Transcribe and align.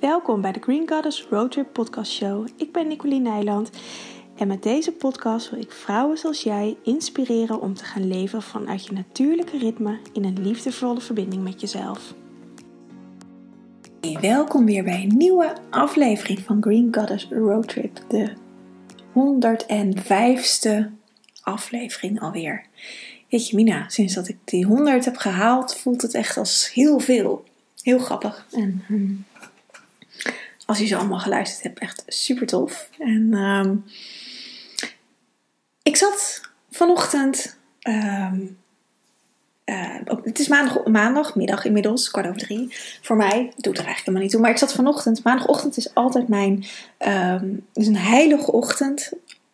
Welkom 0.00 0.40
bij 0.40 0.52
de 0.52 0.60
Green 0.60 0.88
Goddess 0.88 1.26
Roadtrip 1.30 1.72
Podcast 1.72 2.12
Show. 2.12 2.48
Ik 2.56 2.72
ben 2.72 2.88
Nicoline 2.88 3.30
Nijland 3.30 3.70
en 4.36 4.48
met 4.48 4.62
deze 4.62 4.92
podcast 4.92 5.50
wil 5.50 5.60
ik 5.60 5.72
vrouwen 5.72 6.18
zoals 6.18 6.42
jij 6.42 6.76
inspireren 6.82 7.60
om 7.60 7.74
te 7.74 7.84
gaan 7.84 8.08
leven 8.08 8.42
vanuit 8.42 8.86
je 8.86 8.92
natuurlijke 8.92 9.58
ritme 9.58 9.98
in 10.12 10.24
een 10.24 10.42
liefdevolle 10.42 11.00
verbinding 11.00 11.42
met 11.42 11.60
jezelf. 11.60 12.14
Welkom 14.20 14.64
weer 14.64 14.84
bij 14.84 15.02
een 15.02 15.16
nieuwe 15.16 15.56
aflevering 15.70 16.38
van 16.38 16.62
Green 16.62 16.94
Goddess 16.94 17.28
Roadtrip, 17.30 18.00
de 18.08 18.32
105ste 19.12 20.84
aflevering 21.42 22.20
alweer. 22.20 22.64
Weet 23.30 23.48
je, 23.48 23.56
Mina, 23.56 23.88
sinds 23.88 24.14
dat 24.14 24.28
ik 24.28 24.38
die 24.44 24.64
100 24.64 25.04
heb 25.04 25.16
gehaald, 25.16 25.76
voelt 25.76 26.02
het 26.02 26.14
echt 26.14 26.36
als 26.36 26.72
heel 26.72 26.98
veel. 26.98 27.44
Heel 27.82 27.98
grappig. 27.98 28.46
En 28.52 28.84
um, 28.90 29.24
als 30.66 30.78
je 30.78 30.86
ze 30.86 30.96
allemaal 30.96 31.18
geluisterd 31.18 31.62
hebt, 31.62 31.78
echt 31.78 32.02
super 32.06 32.46
tof. 32.46 32.90
En 32.98 33.34
um, 33.34 33.84
ik 35.82 35.96
zat 35.96 36.40
vanochtend. 36.70 37.58
Um, 37.88 38.58
uh, 39.64 39.94
het 40.22 40.38
is 40.38 40.48
maandag, 40.48 40.84
maandagmiddag 40.84 41.64
inmiddels, 41.64 42.10
kwart 42.10 42.26
over 42.26 42.40
drie. 42.40 42.68
Voor 43.02 43.16
mij, 43.16 43.52
doet 43.56 43.78
er 43.78 43.84
eigenlijk 43.84 43.98
helemaal 43.98 44.22
niet 44.22 44.30
toe. 44.30 44.40
Maar 44.40 44.50
ik 44.50 44.58
zat 44.58 44.72
vanochtend, 44.72 45.24
maandagochtend 45.24 45.76
is 45.76 45.94
altijd 45.94 46.28
mijn, 46.28 46.64
um, 46.98 47.66
is 47.72 47.86
een 47.86 47.96
heilige 47.96 48.52
ochtend. 48.52 49.12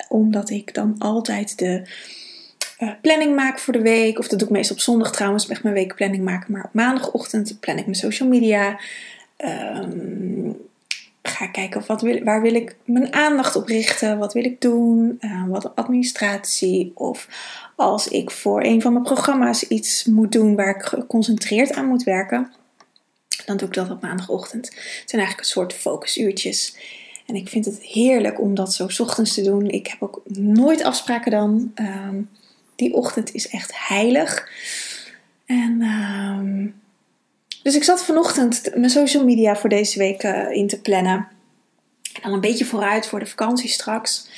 Omdat 0.09 0.51
ik 0.51 0.75
dan 0.75 0.95
altijd 0.98 1.59
de 1.59 1.83
uh, 2.79 2.91
planning 3.03 3.34
maak 3.34 3.59
voor 3.59 3.73
de 3.73 3.83
week. 3.83 4.19
Of 4.19 4.29
dat 4.29 4.39
doe 4.39 4.48
ik 4.48 4.55
meestal 4.55 4.77
op 4.77 4.83
zondag 4.83 5.12
trouwens, 5.12 5.48
echt 5.48 5.62
mijn 5.62 5.75
weekplanning 5.75 6.25
maken. 6.25 6.53
Maar 6.53 6.65
op 6.65 6.75
maandagochtend 6.75 7.61
plan 7.61 7.79
ik 7.79 7.84
mijn 7.84 7.97
social 7.97 8.29
media. 8.29 8.81
Um, 9.37 10.70
ga 11.23 11.47
kijken 11.47 11.85
wat 11.87 12.03
waar 12.25 12.43
wil 12.43 12.55
ik 12.55 12.77
mijn 12.85 13.12
aandacht 13.12 13.57
op 13.57 13.67
richten, 13.67 14.19
wat 14.19 14.33
wil 14.33 14.45
ik 14.45 14.61
doen, 14.61 15.19
uh, 15.20 15.45
wat 15.48 15.77
administratie 15.77 16.92
of 16.95 17.28
als 17.77 18.09
ik 18.09 18.31
voor 18.31 18.62
een 18.62 18.83
van 18.83 18.92
mijn 18.92 19.05
programma's 19.05 19.62
iets 19.62 20.05
moet 20.05 20.33
doen 20.33 20.56
waar 20.56 20.77
ik 20.77 20.83
geconcentreerd 20.83 21.73
aan 21.73 21.87
moet 21.87 22.03
werken, 22.03 22.53
dan 23.45 23.56
doe 23.56 23.69
ik 23.69 23.75
dat 23.75 23.91
op 23.91 24.03
maandagochtend. 24.03 24.67
Het 24.67 25.11
zijn 25.11 25.23
eigenlijk 25.23 25.39
een 25.39 25.45
soort 25.45 25.73
focusuurtjes. 25.73 26.77
En 27.27 27.34
ik 27.34 27.48
vind 27.48 27.65
het 27.65 27.83
heerlijk 27.83 28.41
om 28.41 28.55
dat 28.55 28.75
zo 28.75 28.87
ochtends 28.98 29.34
te 29.34 29.43
doen. 29.43 29.69
Ik 29.69 29.87
heb 29.87 30.03
ook 30.03 30.23
nooit 30.34 30.83
afspraken 30.83 31.31
dan. 31.31 31.73
Um, 31.75 32.31
die 32.77 32.95
ochtend 32.95 33.34
is 33.34 33.48
echt 33.48 33.89
heilig. 33.89 34.48
En 35.47 35.83
um, 35.83 36.81
dus 37.63 37.75
ik 37.75 37.85
zat 37.85 38.05
vanochtend 38.05 38.71
mijn 38.75 38.91
social 38.91 39.25
media 39.25 39.57
voor 39.57 39.69
deze 39.69 39.99
week 39.99 40.23
uh, 40.23 40.51
in 40.51 40.69
te 40.69 40.81
plannen. 40.81 41.29
En 42.13 42.23
dan 42.23 42.33
een 42.33 42.41
beetje 42.41 42.65
vooruit 42.65 43.07
voor 43.07 43.19
de 43.19 43.27
vakantie 43.27 43.69
straks. 43.69 44.29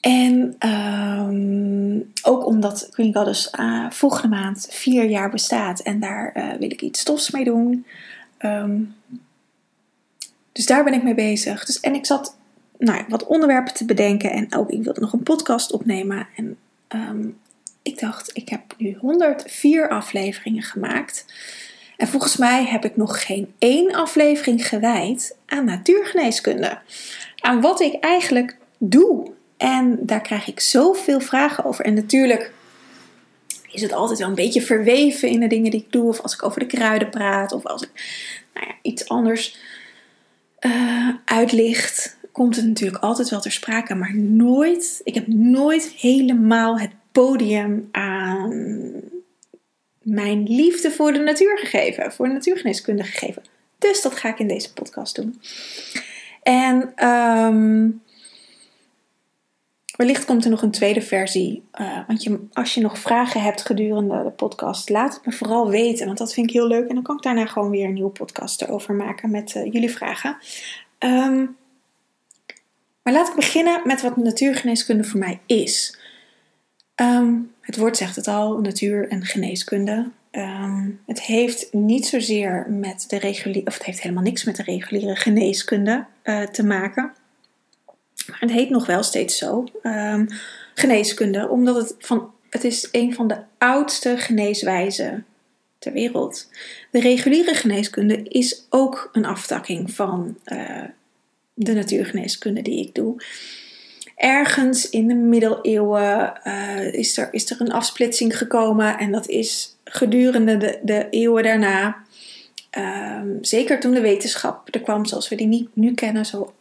En 0.00 0.56
um, 0.68 2.12
ook 2.22 2.46
omdat 2.46 2.88
Green 2.90 3.14
Goddess 3.14 3.50
uh, 3.60 3.90
volgende 3.90 4.36
maand 4.36 4.68
vier 4.70 5.04
jaar 5.04 5.30
bestaat. 5.30 5.80
En 5.80 6.00
daar 6.00 6.32
uh, 6.36 6.52
wil 6.58 6.70
ik 6.70 6.82
iets 6.82 7.02
tofs 7.02 7.30
mee 7.30 7.44
doen. 7.44 7.86
Um, 8.38 8.94
dus 10.52 10.66
daar 10.66 10.84
ben 10.84 10.92
ik 10.92 11.02
mee 11.02 11.14
bezig. 11.14 11.64
Dus, 11.64 11.80
en 11.80 11.94
ik 11.94 12.06
zat 12.06 12.36
nou, 12.78 13.04
wat 13.08 13.26
onderwerpen 13.26 13.74
te 13.74 13.84
bedenken. 13.84 14.30
En 14.30 14.54
ook 14.54 14.70
ik 14.70 14.82
wilde 14.82 15.00
nog 15.00 15.12
een 15.12 15.22
podcast 15.22 15.72
opnemen. 15.72 16.26
En 16.36 16.56
um, 16.88 17.38
ik 17.84 17.98
dacht, 17.98 18.30
ik 18.32 18.48
heb 18.48 18.74
nu 18.76 18.96
104 19.00 19.88
afleveringen 19.88 20.62
gemaakt. 20.62 21.24
En 21.96 22.08
volgens 22.08 22.36
mij 22.36 22.64
heb 22.64 22.84
ik 22.84 22.96
nog 22.96 23.26
geen 23.26 23.54
één 23.58 23.94
aflevering 23.94 24.68
gewijd 24.68 25.36
aan 25.46 25.64
natuurgeneeskunde. 25.64 26.78
Aan 27.40 27.60
wat 27.60 27.80
ik 27.80 27.94
eigenlijk 27.94 28.56
doe. 28.78 29.30
En 29.56 29.98
daar 30.00 30.20
krijg 30.20 30.46
ik 30.46 30.60
zoveel 30.60 31.20
vragen 31.20 31.64
over. 31.64 31.84
En 31.84 31.94
natuurlijk 31.94 32.52
is 33.70 33.82
het 33.82 33.92
altijd 33.92 34.18
wel 34.18 34.28
een 34.28 34.34
beetje 34.34 34.62
verweven 34.62 35.28
in 35.28 35.40
de 35.40 35.46
dingen 35.46 35.70
die 35.70 35.80
ik 35.80 35.92
doe. 35.92 36.08
Of 36.08 36.20
als 36.20 36.34
ik 36.34 36.42
over 36.42 36.60
de 36.60 36.66
kruiden 36.66 37.10
praat. 37.10 37.52
Of 37.52 37.66
als 37.66 37.82
ik 37.82 37.90
nou 38.54 38.66
ja, 38.66 38.74
iets 38.82 39.08
anders 39.08 39.56
uh, 40.60 41.08
uitlicht. 41.24 42.16
Komt 42.32 42.56
het 42.56 42.66
natuurlijk 42.66 43.02
altijd 43.02 43.28
wel 43.28 43.40
ter 43.40 43.52
sprake. 43.52 43.94
Maar 43.94 44.16
nooit, 44.16 45.00
ik 45.04 45.14
heb 45.14 45.26
nooit 45.26 45.88
helemaal 45.88 46.78
het 46.78 46.90
podium 47.14 47.88
aan 47.90 49.00
mijn 50.02 50.42
liefde 50.42 50.90
voor 50.90 51.12
de 51.12 51.18
natuur 51.18 51.58
gegeven, 51.58 52.12
voor 52.12 52.26
de 52.26 52.32
natuurgeneeskunde 52.32 53.04
gegeven. 53.04 53.42
Dus 53.78 54.02
dat 54.02 54.14
ga 54.14 54.28
ik 54.28 54.38
in 54.38 54.48
deze 54.48 54.72
podcast 54.72 55.14
doen. 55.14 55.40
En 56.42 57.06
um, 57.08 58.02
wellicht 59.96 60.24
komt 60.24 60.44
er 60.44 60.50
nog 60.50 60.62
een 60.62 60.70
tweede 60.70 61.02
versie. 61.02 61.62
Uh, 61.80 61.98
want 62.06 62.22
je, 62.22 62.46
als 62.52 62.74
je 62.74 62.80
nog 62.80 62.98
vragen 62.98 63.42
hebt 63.42 63.66
gedurende 63.66 64.22
de 64.22 64.30
podcast, 64.30 64.88
laat 64.88 65.14
het 65.14 65.26
me 65.26 65.32
vooral 65.32 65.70
weten. 65.70 66.06
Want 66.06 66.18
dat 66.18 66.34
vind 66.34 66.46
ik 66.46 66.52
heel 66.52 66.66
leuk. 66.66 66.88
En 66.88 66.94
dan 66.94 67.04
kan 67.04 67.16
ik 67.16 67.22
daarna 67.22 67.46
gewoon 67.46 67.70
weer 67.70 67.84
een 67.84 67.94
nieuwe 67.94 68.10
podcast 68.10 68.62
erover 68.62 68.94
maken 68.94 69.30
met 69.30 69.54
uh, 69.54 69.64
jullie 69.64 69.90
vragen. 69.90 70.36
Um, 70.98 71.56
maar 73.02 73.12
laat 73.12 73.28
ik 73.28 73.34
beginnen 73.34 73.80
met 73.84 74.02
wat 74.02 74.16
natuurgeneeskunde 74.16 75.04
voor 75.04 75.20
mij 75.20 75.40
is. 75.46 75.98
Um, 76.96 77.52
het 77.60 77.76
woord 77.76 77.96
zegt 77.96 78.16
het 78.16 78.26
al, 78.26 78.60
natuur 78.60 79.08
en 79.08 79.24
geneeskunde. 79.24 80.10
Um, 80.32 81.00
het 81.06 81.22
heeft 81.22 81.72
niet 81.72 82.06
zozeer 82.06 82.66
met 82.68 83.04
de 83.08 83.18
reguliere, 83.18 83.66
of 83.66 83.74
het 83.74 83.84
heeft 83.84 84.00
helemaal 84.00 84.22
niks 84.22 84.44
met 84.44 84.56
de 84.56 84.62
reguliere 84.62 85.16
geneeskunde 85.16 86.04
uh, 86.24 86.42
te 86.42 86.64
maken. 86.64 87.12
Maar 88.26 88.40
het 88.40 88.50
heet 88.50 88.70
nog 88.70 88.86
wel 88.86 89.02
steeds 89.02 89.38
zo, 89.38 89.64
um, 89.82 90.28
geneeskunde, 90.74 91.48
omdat 91.48 91.76
het, 91.76 91.94
van, 91.98 92.32
het 92.50 92.64
is 92.64 92.88
een 92.92 93.14
van 93.14 93.28
de 93.28 93.38
oudste 93.58 94.16
geneeswijzen 94.16 95.26
ter 95.78 95.92
wereld. 95.92 96.48
De 96.90 97.00
reguliere 97.00 97.54
geneeskunde 97.54 98.22
is 98.22 98.66
ook 98.70 99.08
een 99.12 99.24
aftakking 99.24 99.90
van 99.90 100.38
uh, 100.46 100.82
de 101.54 101.72
natuurgeneeskunde 101.72 102.62
die 102.62 102.86
ik 102.86 102.94
doe 102.94 103.22
ergens 104.16 104.90
in 104.90 105.08
de 105.08 105.14
middeleeuwen 105.14 106.40
uh, 106.44 106.92
is, 106.92 107.18
er, 107.18 107.28
is 107.30 107.50
er 107.50 107.60
een 107.60 107.72
afsplitsing 107.72 108.38
gekomen. 108.38 108.98
En 108.98 109.12
dat 109.12 109.28
is 109.28 109.76
gedurende 109.84 110.56
de, 110.56 110.78
de 110.82 111.06
eeuwen 111.10 111.42
daarna. 111.42 111.96
Um, 112.78 113.38
zeker 113.40 113.80
toen 113.80 113.94
de 113.94 114.00
wetenschap 114.00 114.74
er 114.74 114.80
kwam 114.80 115.06
zoals 115.06 115.28
we 115.28 115.36
die 115.36 115.46
niet 115.46 115.68
nu 115.72 115.94
kennen, 115.94 116.26
zo 116.26 116.54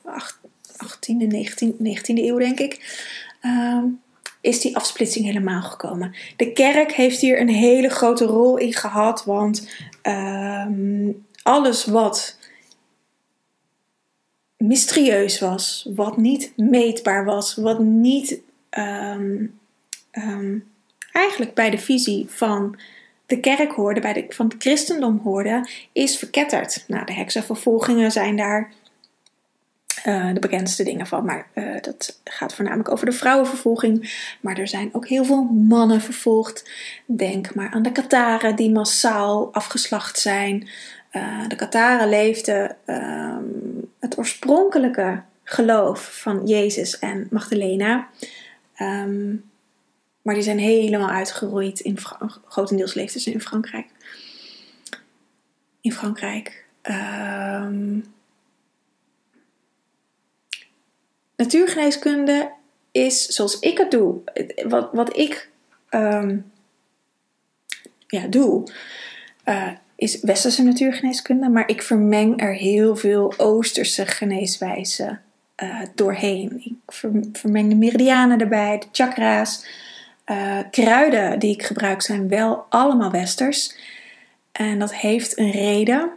18e, 0.83 1.27
19e, 1.35 1.73
19e 1.83 2.15
eeuw 2.15 2.37
denk 2.37 2.59
ik. 2.59 3.01
Um, 3.45 4.01
is 4.41 4.61
die 4.61 4.75
afsplitsing 4.75 5.25
helemaal 5.25 5.61
gekomen. 5.61 6.15
De 6.35 6.51
kerk 6.51 6.91
heeft 6.91 7.19
hier 7.19 7.39
een 7.39 7.49
hele 7.49 7.89
grote 7.89 8.25
rol 8.25 8.57
in 8.57 8.73
gehad, 8.73 9.25
want 9.25 9.67
um, 10.03 11.25
alles 11.43 11.85
wat 11.85 12.37
mysterieus 14.67 15.39
was, 15.39 15.89
wat 15.95 16.17
niet 16.17 16.53
meetbaar 16.55 17.25
was, 17.25 17.55
wat 17.55 17.79
niet 17.79 18.39
um, 18.69 19.59
um, 20.11 20.71
eigenlijk 21.11 21.53
bij 21.53 21.69
de 21.69 21.77
visie 21.77 22.25
van 22.29 22.79
de 23.25 23.39
kerk 23.39 23.71
hoorde, 23.71 23.99
bij 23.99 24.13
de, 24.13 24.25
van 24.29 24.45
het 24.45 24.55
christendom 24.57 25.19
hoorde, 25.23 25.69
is 25.91 26.17
verketterd. 26.17 26.83
Nou, 26.87 27.05
de 27.05 27.13
heksenvervolgingen 27.13 28.11
zijn 28.11 28.35
daar 28.35 28.71
uh, 30.05 30.33
de 30.33 30.39
bekendste 30.39 30.83
dingen 30.83 31.07
van, 31.07 31.25
maar 31.25 31.47
uh, 31.53 31.81
dat 31.81 32.19
gaat 32.23 32.53
voornamelijk 32.53 32.91
over 32.91 33.05
de 33.05 33.11
vrouwenvervolging. 33.11 34.25
Maar 34.41 34.57
er 34.57 34.67
zijn 34.67 34.89
ook 34.91 35.07
heel 35.07 35.25
veel 35.25 35.43
mannen 35.43 36.01
vervolgd. 36.01 36.69
Denk 37.05 37.55
maar 37.55 37.71
aan 37.71 37.83
de 37.83 37.91
Kataren 37.91 38.55
die 38.55 38.71
massaal 38.71 39.53
afgeslacht 39.53 40.19
zijn. 40.19 40.67
Uh, 41.15 41.47
de 41.47 41.55
Kataren 41.55 42.09
leefden 42.09 42.77
um, 42.85 43.91
het 43.99 44.17
oorspronkelijke 44.17 45.23
geloof 45.43 46.19
van 46.21 46.47
Jezus 46.47 46.99
en 46.99 47.27
Magdalena. 47.31 48.09
Um, 48.81 49.51
maar 50.21 50.33
die 50.33 50.43
zijn 50.43 50.59
helemaal 50.59 51.09
uitgeroeid. 51.09 51.79
In 51.79 51.97
grotendeels 52.47 52.93
leefden 52.93 53.21
ze 53.21 53.31
in 53.31 53.41
Frankrijk. 53.41 53.87
In 55.81 55.91
Frankrijk. 55.91 56.65
Um, 56.81 58.13
natuurgeneeskunde 61.35 62.51
is 62.91 63.25
zoals 63.25 63.59
ik 63.59 63.77
het 63.77 63.91
doe. 63.91 64.21
Wat, 64.67 64.89
wat 64.91 65.17
ik 65.17 65.49
ja, 68.07 68.27
doe. 68.29 68.71
Uh, 69.45 69.71
is 70.03 70.19
westerse 70.21 70.63
natuurgeneeskunde, 70.63 71.49
maar 71.49 71.69
ik 71.69 71.81
vermeng 71.81 72.41
er 72.41 72.53
heel 72.53 72.95
veel 72.95 73.33
oosterse 73.37 74.05
geneeswijzen 74.05 75.21
uh, 75.63 75.81
doorheen. 75.95 76.61
Ik 76.63 76.93
vermeng 77.33 77.69
de 77.69 77.75
meridianen 77.75 78.39
erbij, 78.39 78.77
de 78.79 78.87
chakra's. 78.91 79.65
Uh, 80.25 80.59
kruiden 80.71 81.39
die 81.39 81.53
ik 81.53 81.63
gebruik 81.63 82.01
zijn 82.01 82.27
wel 82.27 82.65
allemaal 82.69 83.11
westers. 83.11 83.75
En 84.51 84.79
dat 84.79 84.95
heeft 84.95 85.37
een 85.37 85.51
reden. 85.51 86.11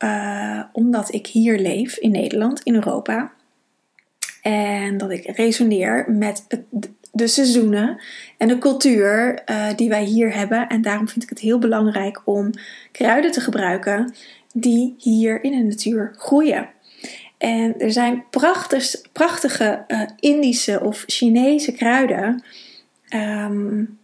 eh, 0.00 0.60
omdat 0.72 1.14
ik 1.14 1.26
hier 1.26 1.58
leef 1.58 1.96
in 1.96 2.10
Nederland, 2.10 2.60
in 2.62 2.74
Europa. 2.74 3.32
En 4.42 4.98
dat 4.98 5.10
ik 5.10 5.36
resoneer 5.36 6.04
met 6.08 6.44
het, 6.48 6.90
de 7.12 7.26
seizoenen 7.26 8.00
en 8.36 8.48
de 8.48 8.58
cultuur 8.58 9.42
uh, 9.46 9.66
die 9.76 9.88
wij 9.88 10.04
hier 10.04 10.34
hebben. 10.34 10.68
En 10.68 10.82
daarom 10.82 11.08
vind 11.08 11.22
ik 11.22 11.28
het 11.28 11.38
heel 11.38 11.58
belangrijk 11.58 12.20
om 12.24 12.50
kruiden 12.92 13.30
te 13.30 13.40
gebruiken 13.40 14.14
die 14.52 14.94
hier 14.98 15.44
in 15.44 15.50
de 15.50 15.64
natuur 15.64 16.14
groeien. 16.16 16.68
En 17.38 17.78
er 17.78 17.92
zijn 17.92 18.24
prachtig, 18.30 18.94
prachtige 19.12 19.84
uh, 19.88 20.02
Indische 20.16 20.80
of 20.80 21.04
Chinese 21.06 21.72
kruiden. 21.72 22.42
Um, 23.14 23.98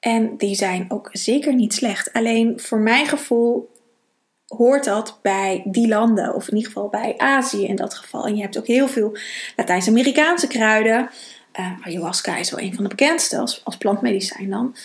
en 0.00 0.36
die 0.36 0.54
zijn 0.54 0.84
ook 0.88 1.08
zeker 1.12 1.54
niet 1.54 1.74
slecht. 1.74 2.12
Alleen 2.12 2.60
voor 2.60 2.78
mijn 2.78 3.06
gevoel 3.06 3.70
hoort 4.46 4.84
dat 4.84 5.18
bij 5.22 5.62
die 5.64 5.88
landen, 5.88 6.34
of 6.34 6.48
in 6.48 6.56
ieder 6.56 6.72
geval 6.72 6.88
bij 6.88 7.14
Azië 7.16 7.66
in 7.66 7.76
dat 7.76 7.94
geval. 7.94 8.26
En 8.26 8.36
je 8.36 8.42
hebt 8.42 8.58
ook 8.58 8.66
heel 8.66 8.88
veel 8.88 9.16
Latijns-Amerikaanse 9.56 10.46
kruiden. 10.46 11.10
Uh, 11.58 11.86
ayahuasca 11.86 12.36
is 12.36 12.50
wel 12.50 12.60
een 12.60 12.74
van 12.74 12.82
de 12.82 12.88
bekendste 12.88 13.38
als, 13.38 13.76
plantmedicijn 13.78 14.50
dan. 14.50 14.76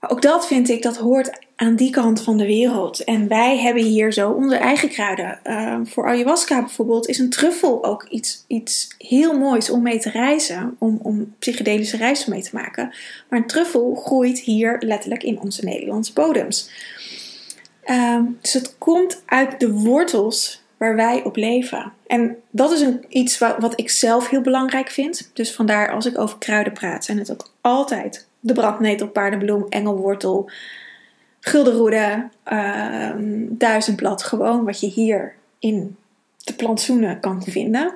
Maar 0.00 0.10
ook 0.10 0.22
dat 0.22 0.46
vind 0.46 0.68
ik, 0.68 0.82
dat 0.82 0.96
hoort 0.96 1.46
aan 1.56 1.76
die 1.76 1.90
kant 1.90 2.22
van 2.22 2.36
de 2.36 2.46
wereld. 2.46 3.04
En 3.04 3.28
wij 3.28 3.58
hebben 3.58 3.82
hier 3.82 4.12
zo 4.12 4.30
onze 4.30 4.56
eigen 4.56 4.88
kruiden. 4.88 5.40
Uh, 5.44 5.80
voor 5.84 6.06
ayahuasca 6.06 6.60
bijvoorbeeld 6.60 7.08
is 7.08 7.18
een 7.18 7.30
truffel 7.30 7.84
ook 7.84 8.06
iets, 8.08 8.44
iets 8.46 8.94
heel 8.98 9.38
moois 9.38 9.70
om 9.70 9.82
mee 9.82 9.98
te 9.98 10.10
reizen. 10.10 10.76
Om, 10.78 10.98
om 11.02 11.34
psychedelische 11.38 11.96
reizen 11.96 12.30
mee 12.30 12.42
te 12.42 12.50
maken. 12.52 12.94
Maar 13.28 13.38
een 13.38 13.46
truffel 13.46 13.94
groeit 13.94 14.38
hier 14.38 14.76
letterlijk 14.78 15.22
in 15.22 15.40
onze 15.40 15.64
Nederlandse 15.64 16.12
bodems. 16.12 16.70
Uh, 17.86 18.20
dus 18.40 18.52
het 18.52 18.78
komt 18.78 19.22
uit 19.26 19.60
de 19.60 19.72
wortels 19.72 20.62
waar 20.78 20.96
wij 20.96 21.22
op 21.24 21.36
leven. 21.36 21.92
En 22.06 22.36
dat 22.50 22.72
is 22.72 22.80
een, 22.80 23.04
iets 23.08 23.38
wat, 23.38 23.72
ik 23.80 23.90
zelf 23.90 24.28
heel 24.28 24.40
belangrijk 24.40 24.88
vind. 24.88 25.30
Dus 25.34 25.54
vandaar 25.54 25.92
als 25.92 26.06
ik 26.06 26.18
over 26.18 26.38
kruiden 26.38 26.72
praat, 26.72 27.04
zijn 27.04 27.18
het 27.18 27.32
ook 27.32 27.52
altijd 27.60 28.26
de 28.40 28.52
brandnetel, 28.52 29.08
paardenbloem, 29.08 29.66
engelwortel, 29.68 30.50
guldenroede, 31.40 32.28
uh, 32.52 33.10
duizendblad. 33.48 34.22
Gewoon 34.22 34.64
wat 34.64 34.80
je 34.80 34.86
hier 34.86 35.34
in 35.58 35.96
de 36.36 36.54
plantsoenen 36.54 37.20
kan 37.20 37.42
vinden. 37.42 37.94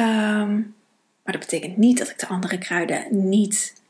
Um, 0.00 0.74
maar 1.22 1.32
dat 1.32 1.40
betekent 1.40 1.76
niet 1.76 1.98
dat 1.98 2.08
ik 2.08 2.18
de 2.18 2.26
andere 2.26 2.58
kruiden 2.58 3.28
niet 3.28 3.82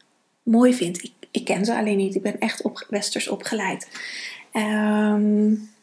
mooi 0.43 0.75
vind. 0.75 1.03
Ik, 1.03 1.13
ik 1.31 1.45
ken 1.45 1.65
ze 1.65 1.77
alleen 1.77 1.97
niet. 1.97 2.15
Ik 2.15 2.23
ben 2.23 2.39
echt 2.39 2.63
op, 2.63 2.87
westers 2.89 3.29
opgeleid. 3.29 3.89
Um, 4.53 5.74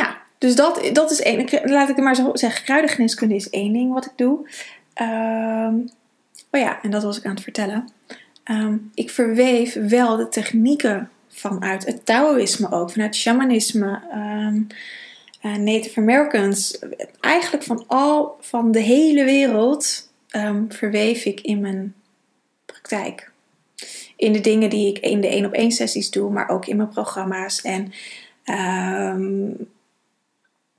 ja, 0.00 0.22
dus 0.38 0.54
dat, 0.54 0.90
dat 0.92 1.10
is 1.10 1.20
één. 1.20 1.48
Laat 1.62 1.88
ik 1.88 1.96
het 1.96 2.04
maar 2.04 2.14
zo 2.14 2.30
zeggen. 2.32 2.64
Kruidengeneeskunde 2.64 3.34
is 3.34 3.50
één 3.50 3.72
ding 3.72 3.92
wat 3.92 4.06
ik 4.06 4.12
doe. 4.16 4.48
Um, 5.02 5.90
oh 6.50 6.60
ja, 6.60 6.82
en 6.82 6.90
dat 6.90 7.02
was 7.02 7.18
ik 7.18 7.24
aan 7.24 7.34
het 7.34 7.42
vertellen. 7.42 7.88
Um, 8.50 8.90
ik 8.94 9.10
verweef 9.10 9.74
wel 9.74 10.16
de 10.16 10.28
technieken 10.28 11.10
vanuit 11.28 11.86
het 11.86 12.06
Taoïsme 12.06 12.70
ook, 12.70 12.90
vanuit 12.90 13.16
shamanisme, 13.16 14.02
um, 14.14 14.66
uh, 15.42 15.56
Native 15.56 16.00
Americans. 16.00 16.78
Eigenlijk 17.20 17.64
van 17.64 17.84
al, 17.86 18.36
van 18.40 18.72
de 18.72 18.80
hele 18.80 19.24
wereld 19.24 20.08
verweef 20.68 21.24
ik 21.24 21.40
in 21.40 21.60
mijn 21.60 21.94
praktijk. 22.66 23.30
In 24.16 24.32
de 24.32 24.40
dingen 24.40 24.70
die 24.70 24.88
ik 24.88 24.98
in 24.98 25.20
de 25.20 25.28
één 25.28 25.44
op 25.44 25.52
één 25.52 25.70
sessies 25.70 26.10
doe, 26.10 26.30
maar 26.30 26.48
ook 26.48 26.66
in 26.66 26.76
mijn 26.76 26.88
programma's. 26.88 27.60
En 27.60 27.92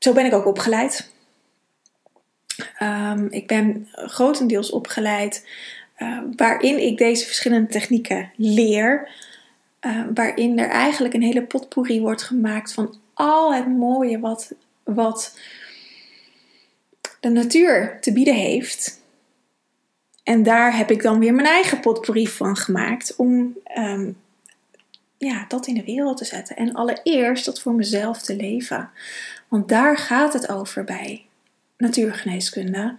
zo 0.04 0.14
ben 0.14 0.26
ik 0.26 0.34
ook 0.34 0.46
opgeleid. 0.46 1.10
Um, 2.80 3.28
ik 3.30 3.48
ben 3.48 3.88
grotendeels 3.92 4.72
opgeleid 4.72 5.48
uh, 5.98 6.20
waarin 6.36 6.86
ik 6.86 6.98
deze 6.98 7.26
verschillende 7.26 7.70
technieken 7.70 8.32
leer. 8.36 9.10
Uh, 9.82 10.04
waarin 10.14 10.60
er 10.60 10.70
eigenlijk 10.70 11.14
een 11.14 11.22
hele 11.22 11.44
potpourri 11.44 12.02
wordt 12.02 12.24
gemaakt 12.24 12.74
van 12.74 12.96
al 13.14 13.54
het 13.54 13.68
mooie 13.68 14.20
wat, 14.20 14.54
wat 14.84 15.40
de 17.20 17.30
natuur 17.30 17.98
te 18.00 18.14
bieden 18.14 18.36
heeft. 18.36 19.00
En 20.24 20.44
daar 20.44 20.78
heb 20.78 20.92
ik 20.92 21.02
dan 21.02 21.20
weer 21.20 21.34
mijn 21.34 21.48
eigen 21.48 21.80
potpourri 21.80 22.28
van 22.28 22.56
gemaakt 22.56 23.16
om 23.16 23.58
um, 23.78 24.18
ja, 25.18 25.46
dat 25.48 25.68
in 25.68 25.74
de 25.74 25.84
wereld 25.84 26.18
te 26.18 26.26
zetten. 26.26 26.56
En 26.56 26.74
allereerst 26.74 27.46
dat 27.46 27.62
voor 27.62 27.74
mezelf 27.74 28.22
te 28.22 28.36
leven. 28.36 28.90
Want 29.52 29.70
daar 29.70 29.98
gaat 29.98 30.34
het 30.34 30.50
over 30.50 30.84
bij 30.84 31.26
natuurgeneeskunde. 31.78 32.96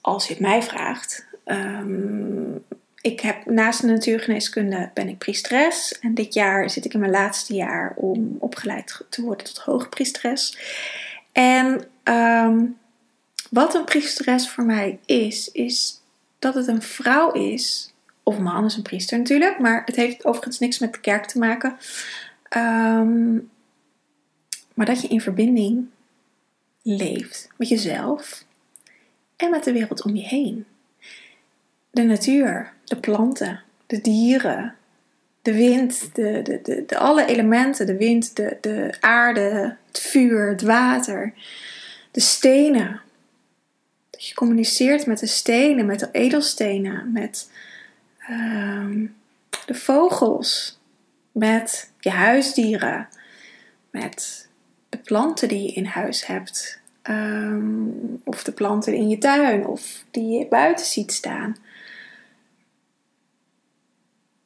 Als 0.00 0.26
je 0.26 0.32
het 0.32 0.42
mij 0.42 0.62
vraagt. 0.62 1.26
Um, 1.44 2.64
ik 3.00 3.20
heb 3.20 3.46
naast 3.46 3.80
de 3.80 3.86
natuurgeneeskunde 3.86 4.90
ben 4.94 5.08
ik 5.08 5.18
priesteres. 5.18 5.98
En 6.00 6.14
dit 6.14 6.34
jaar 6.34 6.70
zit 6.70 6.84
ik 6.84 6.94
in 6.94 7.00
mijn 7.00 7.12
laatste 7.12 7.54
jaar 7.54 7.92
om 7.96 8.36
opgeleid 8.38 9.04
te 9.08 9.22
worden 9.22 9.46
tot 9.46 9.58
hoogpriesteres. 9.58 10.58
En 11.32 11.84
um, 12.04 12.78
wat 13.50 13.74
een 13.74 13.84
priesteres 13.84 14.48
voor 14.48 14.64
mij 14.64 14.98
is, 15.04 15.50
is 15.52 16.00
dat 16.38 16.54
het 16.54 16.66
een 16.66 16.82
vrouw 16.82 17.32
is. 17.32 17.92
Of 18.22 18.36
een 18.36 18.42
man 18.42 18.64
is 18.64 18.76
een 18.76 18.82
priester 18.82 19.18
natuurlijk. 19.18 19.58
Maar 19.58 19.82
het 19.84 19.96
heeft 19.96 20.24
overigens 20.24 20.58
niks 20.58 20.78
met 20.78 20.92
de 20.92 21.00
kerk 21.00 21.26
te 21.26 21.38
maken. 21.38 21.76
Um, 22.56 23.50
maar 24.74 24.86
dat 24.86 25.02
je 25.02 25.08
in 25.08 25.20
verbinding 25.20 25.86
leeft 26.82 27.48
met 27.56 27.68
jezelf 27.68 28.44
en 29.36 29.50
met 29.50 29.64
de 29.64 29.72
wereld 29.72 30.02
om 30.02 30.14
je 30.14 30.22
heen. 30.22 30.66
De 31.90 32.02
natuur, 32.02 32.72
de 32.84 32.96
planten, 32.96 33.62
de 33.86 34.00
dieren, 34.00 34.74
de 35.42 35.54
wind, 35.54 36.14
de, 36.14 36.42
de, 36.62 36.84
de, 36.86 36.98
alle 36.98 37.24
elementen, 37.24 37.86
de 37.86 37.96
wind, 37.96 38.36
de, 38.36 38.58
de 38.60 38.96
aarde, 39.00 39.76
het 39.86 39.98
vuur, 39.98 40.48
het 40.48 40.62
water, 40.62 41.34
de 42.10 42.20
stenen. 42.20 43.00
Dat 44.10 44.26
je 44.26 44.34
communiceert 44.34 45.06
met 45.06 45.18
de 45.18 45.26
stenen, 45.26 45.86
met 45.86 46.00
de 46.00 46.08
edelstenen, 46.12 47.12
met 47.12 47.50
uh, 48.30 49.08
de 49.66 49.74
vogels, 49.74 50.80
met 51.32 51.90
je 52.00 52.10
huisdieren, 52.10 53.08
met 53.90 54.48
de 54.92 54.98
planten 54.98 55.48
die 55.48 55.62
je 55.62 55.72
in 55.72 55.84
huis 55.84 56.26
hebt. 56.26 56.80
Um, 57.02 58.20
of 58.24 58.44
de 58.44 58.52
planten 58.52 58.94
in 58.94 59.08
je 59.08 59.18
tuin 59.18 59.66
of 59.66 60.04
die 60.10 60.38
je 60.38 60.46
buiten 60.48 60.86
ziet 60.86 61.12
staan. 61.12 61.56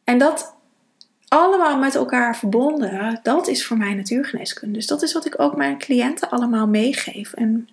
En 0.05 0.19
dat 0.19 0.55
allemaal 1.29 1.79
met 1.79 1.95
elkaar 1.95 2.37
verbonden, 2.37 3.21
dat 3.23 3.49
is 3.49 3.67
voor 3.67 3.77
mij 3.77 3.95
natuurgeneeskunde. 3.95 4.75
Dus 4.75 4.87
dat 4.87 5.03
is 5.03 5.13
wat 5.13 5.27
ik 5.27 5.41
ook 5.41 5.57
mijn 5.57 5.79
cliënten 5.79 6.31
allemaal 6.31 6.67
meegeef. 6.67 7.33
En 7.33 7.69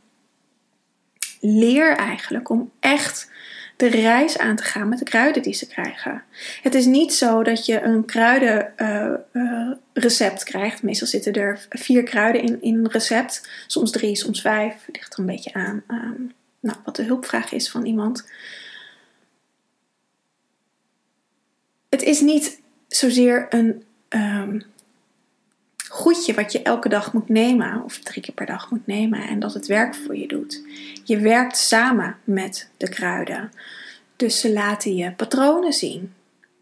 leer 1.39 1.96
eigenlijk 1.96 2.50
om 2.50 2.72
echt 2.80 3.32
de 3.75 3.88
reis 3.88 4.38
aan 4.38 4.56
te 4.56 4.63
gaan 4.63 4.89
met 4.89 5.00
de 5.00 5.06
kruiden 5.06 5.42
die 5.42 5.53
ze 5.53 5.68
krijgen. 5.68 6.24
Het 6.62 6.75
is 6.75 6.86
niet 6.86 7.13
zo 7.13 7.44
dat 7.44 7.65
je 7.65 7.82
een 7.82 8.06
kruidenrecept 8.06 9.80
uh, 9.94 10.32
uh, 10.32 10.44
krijgt. 10.44 10.84
Meestal 10.84 11.08
zitten 11.08 11.34
er 11.34 11.65
vier 11.70 12.03
kruiden 12.03 12.42
in, 12.42 12.62
in 12.62 12.75
een 12.75 12.92
recept. 12.92 13.50
Soms 13.68 13.92
drie, 13.92 14.15
soms 14.15 14.42
vijf. 14.42 14.75
Ligt 14.92 15.13
er 15.13 15.20
een 15.20 15.25
beetje 15.25 15.53
aan 15.53 15.84
um, 15.88 16.34
nou, 16.60 16.77
wat 16.86 16.96
de 16.96 17.03
hulpvraag 17.03 17.51
is 17.51 17.70
van 17.70 17.86
iemand. 17.86 18.30
Het 21.89 22.01
is 22.01 22.22
niet 22.22 22.62
zozeer 22.88 23.46
een 23.50 23.84
um, 24.10 24.63
goedje 25.93 26.33
wat 26.33 26.51
je 26.51 26.62
elke 26.62 26.89
dag 26.89 27.13
moet 27.13 27.29
nemen, 27.29 27.83
of 27.83 27.97
drie 27.97 28.21
keer 28.21 28.33
per 28.33 28.45
dag 28.45 28.71
moet 28.71 28.88
nemen, 28.88 29.27
en 29.27 29.39
dat 29.39 29.53
het 29.53 29.67
werk 29.67 29.95
voor 29.95 30.17
je 30.17 30.27
doet. 30.27 30.62
Je 31.03 31.19
werkt 31.19 31.57
samen 31.57 32.17
met 32.23 32.69
de 32.77 32.89
kruiden. 32.89 33.51
Dus 34.15 34.39
ze 34.39 34.53
laten 34.53 34.95
je 34.95 35.12
patronen 35.12 35.73
zien 35.73 36.13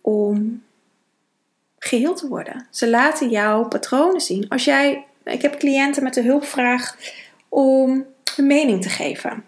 om 0.01 0.63
geheel 1.79 2.15
te 2.15 2.27
worden. 2.27 2.67
Ze 2.69 2.89
laten 2.89 3.29
jou 3.29 3.67
patronen 3.67 4.21
zien. 4.21 4.49
Als 4.49 4.63
jij, 4.63 5.05
ik 5.23 5.41
heb 5.41 5.59
cliënten 5.59 6.03
met 6.03 6.13
de 6.13 6.23
hulpvraag 6.23 6.97
om 7.49 8.05
een 8.37 8.47
mening 8.47 8.81
te 8.81 8.89
geven. 8.89 9.43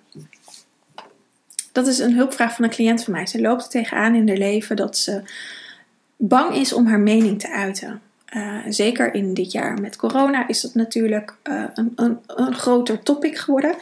Dat 1.72 1.88
is 1.88 2.00
een 2.00 2.16
hulpvraag 2.16 2.56
van 2.56 2.64
een 2.64 2.72
cliënt 2.72 3.04
van 3.04 3.14
mij. 3.14 3.26
Ze 3.26 3.42
loopt 3.42 3.64
er 3.64 3.70
tegenaan 3.70 4.16
in 4.16 4.28
haar 4.28 4.38
leven 4.38 4.76
dat 4.76 4.98
ze 4.98 5.22
bang 6.16 6.56
is 6.56 6.74
om 6.74 6.88
haar 6.88 7.00
mening 7.00 7.40
te 7.40 7.50
uiten. 7.50 8.02
Uh, 8.36 8.58
zeker 8.68 9.14
in 9.14 9.34
dit 9.34 9.52
jaar 9.52 9.82
met 9.82 9.96
corona 9.96 10.48
is 10.48 10.62
dat 10.62 10.74
natuurlijk 10.74 11.36
uh, 11.44 11.64
een, 11.74 11.94
een, 11.96 12.20
een, 12.28 12.56
groter 12.56 13.04
topic 13.04 13.38
geworden. 13.38 13.76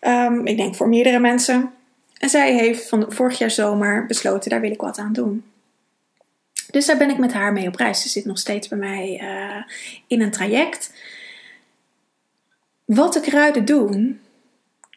Um, 0.00 0.46
ik 0.46 0.56
denk 0.56 0.74
voor 0.74 0.88
meerdere 0.88 1.18
mensen. 1.18 1.70
En 2.18 2.28
zij 2.28 2.54
heeft 2.54 2.88
van 2.88 3.06
vorig 3.08 3.38
jaar 3.38 3.50
zomer 3.50 4.06
besloten, 4.06 4.50
daar 4.50 4.60
wil 4.60 4.70
ik 4.70 4.80
wat 4.80 4.98
aan 4.98 5.12
doen. 5.12 5.44
Dus 6.70 6.86
daar 6.86 6.96
ben 6.96 7.10
ik 7.10 7.18
met 7.18 7.32
haar 7.32 7.52
mee 7.52 7.68
op 7.68 7.76
reis. 7.76 8.02
Ze 8.02 8.08
zit 8.08 8.24
nog 8.24 8.38
steeds 8.38 8.68
bij 8.68 8.78
mij 8.78 9.20
uh, 9.22 9.74
in 10.06 10.20
een 10.20 10.30
traject. 10.30 10.92
Wat 12.84 13.12
de 13.12 13.20
kruiden 13.20 13.64
doen, 13.64 14.20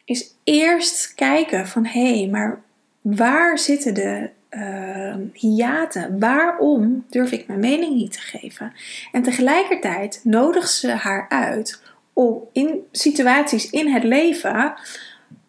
is 0.04 0.34
eerst 0.44 1.14
kijken 1.14 1.68
van 1.68 1.86
hé, 1.86 2.18
hey, 2.18 2.28
maar 2.28 2.62
waar 3.00 3.58
zitten 3.58 3.94
de 3.94 4.30
uh? 4.56 6.04
Waarom 6.18 7.04
durf 7.08 7.32
ik 7.32 7.46
mijn 7.46 7.60
mening 7.60 7.94
niet 7.94 8.12
te 8.12 8.20
geven? 8.20 8.72
En 9.12 9.22
tegelijkertijd 9.22 10.20
nodigt 10.22 10.72
ze 10.72 10.90
haar 10.90 11.28
uit 11.28 11.82
om 12.12 12.42
in 12.52 12.80
situaties 12.92 13.70
in 13.70 13.92
het 13.92 14.04
leven 14.04 14.74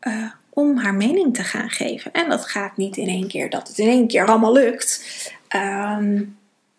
uh, 0.07 0.31
om 0.49 0.77
haar 0.77 0.95
mening 0.95 1.35
te 1.35 1.43
gaan 1.43 1.69
geven. 1.69 2.11
En 2.11 2.29
dat 2.29 2.45
gaat 2.45 2.77
niet 2.77 2.97
in 2.97 3.07
één 3.07 3.27
keer 3.27 3.49
dat 3.49 3.67
het 3.67 3.77
in 3.77 3.87
één 3.87 4.07
keer 4.07 4.27
allemaal 4.27 4.53
lukt. 4.53 5.05
Um, 5.55 6.37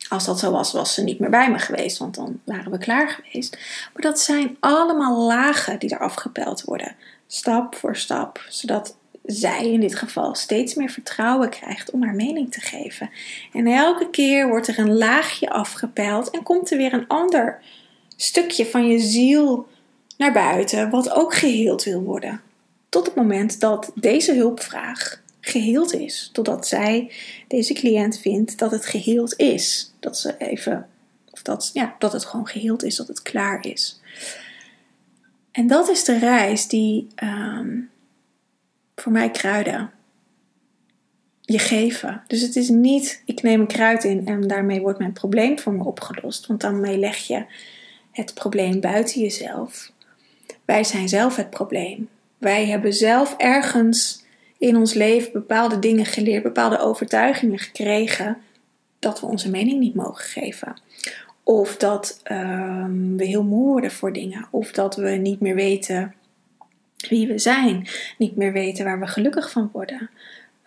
als 0.08 0.25
dat 0.25 0.38
zo 0.38 0.50
was, 0.50 0.73
was 0.73 0.94
ze 0.94 1.02
niet 1.02 1.18
meer 1.18 1.30
bij 1.30 1.50
me 1.50 1.58
geweest, 1.58 1.99
want 1.99 2.14
dan 2.14 2.40
waren 2.44 2.70
we 2.70 2.78
klaar 2.78 3.08
geweest. 3.08 3.58
Maar 3.92 4.02
dat 4.02 4.20
zijn 4.20 4.56
allemaal 4.61 5.26
lagen 5.26 5.78
die 5.78 5.90
er 5.90 5.99
afgepeld 5.99 6.62
worden, 6.62 6.97
stap 7.26 7.75
voor 7.75 7.97
stap, 7.97 8.44
zodat 8.49 8.97
zij 9.30 9.73
in 9.73 9.80
dit 9.80 9.94
geval 9.94 10.35
steeds 10.35 10.75
meer 10.75 10.90
vertrouwen 10.90 11.50
krijgt 11.50 11.90
om 11.90 12.02
haar 12.02 12.14
mening 12.14 12.52
te 12.52 12.61
geven. 12.61 13.11
En 13.52 13.66
elke 13.66 14.11
keer 14.11 14.49
wordt 14.49 14.68
er 14.68 14.78
een 14.78 14.97
laagje 14.97 15.50
afgepeld 15.50 16.30
en 16.30 16.42
komt 16.42 16.70
er 16.70 16.76
weer 16.76 16.92
een 16.92 17.06
ander 17.06 17.62
stukje 18.16 18.66
van 18.66 18.87
je 18.87 18.99
ziel 18.99 19.68
naar 20.16 20.32
buiten, 20.32 20.90
wat 20.90 21.11
ook 21.11 21.35
geheeld 21.35 21.85
wil 21.85 22.02
worden. 22.02 22.40
Tot 22.88 23.06
het 23.06 23.14
moment 23.14 23.61
dat 23.61 23.92
deze 23.94 24.35
hulpvraag 24.35 25.23
geheeld 25.40 25.94
is. 25.94 26.30
Totdat 26.32 26.66
zij, 26.66 27.12
deze 27.49 27.73
cliënt, 27.75 28.18
vindt 28.18 28.58
dat 28.58 28.70
het 28.70 28.87
geheeld 28.87 29.37
is. 29.37 29.92
Dat 30.00 30.18
ze 30.18 30.35
even, 30.38 30.88
of 31.30 31.42
dat, 31.42 31.70
ja, 31.73 31.97
dat 31.99 32.12
het 32.12 32.25
gewoon 32.25 32.47
geheeld 32.47 32.85
is, 32.85 32.97
dat 32.97 33.08
het 33.08 33.23
klaar 33.23 33.66
is. 33.66 34.00
En 35.52 35.66
dat 35.66 35.88
is 35.88 36.04
de 36.04 36.18
reis 36.18 36.68
die 36.68 37.06
ehm, 37.14 37.78
voor 39.00 39.12
mij 39.12 39.31
kruiden 39.31 39.90
je 41.40 41.59
geven. 41.59 42.23
Dus 42.26 42.40
het 42.40 42.57
is 42.57 42.69
niet, 42.69 43.23
ik 43.25 43.43
neem 43.43 43.61
een 43.61 43.67
kruid 43.67 44.05
in 44.05 44.26
en 44.26 44.47
daarmee 44.47 44.81
wordt 44.81 44.99
mijn 44.99 45.12
probleem 45.12 45.59
voor 45.59 45.73
me 45.73 45.85
opgelost. 45.85 46.47
Want 46.47 46.61
daarmee 46.61 46.99
leg 46.99 47.17
je 47.17 47.45
het 48.12 48.35
probleem 48.35 48.81
buiten 48.81 49.21
jezelf. 49.21 49.93
Wij 50.64 50.85
zijn 50.85 51.09
zelf 51.09 51.37
het 51.37 51.50
probleem. 51.50 52.09
Wij 52.38 52.67
hebben 52.67 52.95
zelf 52.95 53.35
ergens 53.37 54.25
in 54.59 54.76
ons 54.76 54.95
leven 54.95 55.33
bepaalde 55.33 55.78
dingen 55.78 56.07
geleerd, 56.07 56.43
bepaalde 56.43 56.78
overtuigingen 56.78 57.59
gekregen 57.59 58.38
dat 58.99 59.21
we 59.21 59.26
onze 59.26 59.50
mening 59.50 59.81
niet 59.81 59.95
mogen 59.95 60.25
geven. 60.25 60.81
Of 61.43 61.76
dat 61.76 62.21
um, 62.31 63.17
we 63.17 63.25
heel 63.25 63.45
moe 63.45 63.67
worden 63.67 63.90
voor 63.90 64.12
dingen. 64.12 64.49
Of 64.50 64.73
dat 64.73 64.97
we 64.97 65.11
niet 65.11 65.40
meer 65.40 65.55
weten 65.55 66.14
wie 67.09 67.26
we 67.26 67.38
zijn. 67.38 67.88
Niet 68.19 68.37
meer 68.37 68.52
weten 68.52 68.85
waar 68.85 69.00
we 69.00 69.07
gelukkig 69.07 69.50
van 69.50 69.71
worden. 69.73 70.11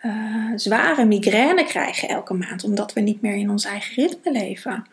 Uh, 0.02 0.52
zware 0.56 1.04
migraine 1.04 1.64
krijgen 1.64 2.08
elke 2.08 2.34
maand 2.34 2.64
omdat 2.64 2.92
we 2.92 3.00
niet 3.00 3.20
meer 3.20 3.34
in 3.34 3.50
ons 3.50 3.64
eigen 3.64 3.94
ritme 3.94 4.32
leven. 4.32 4.86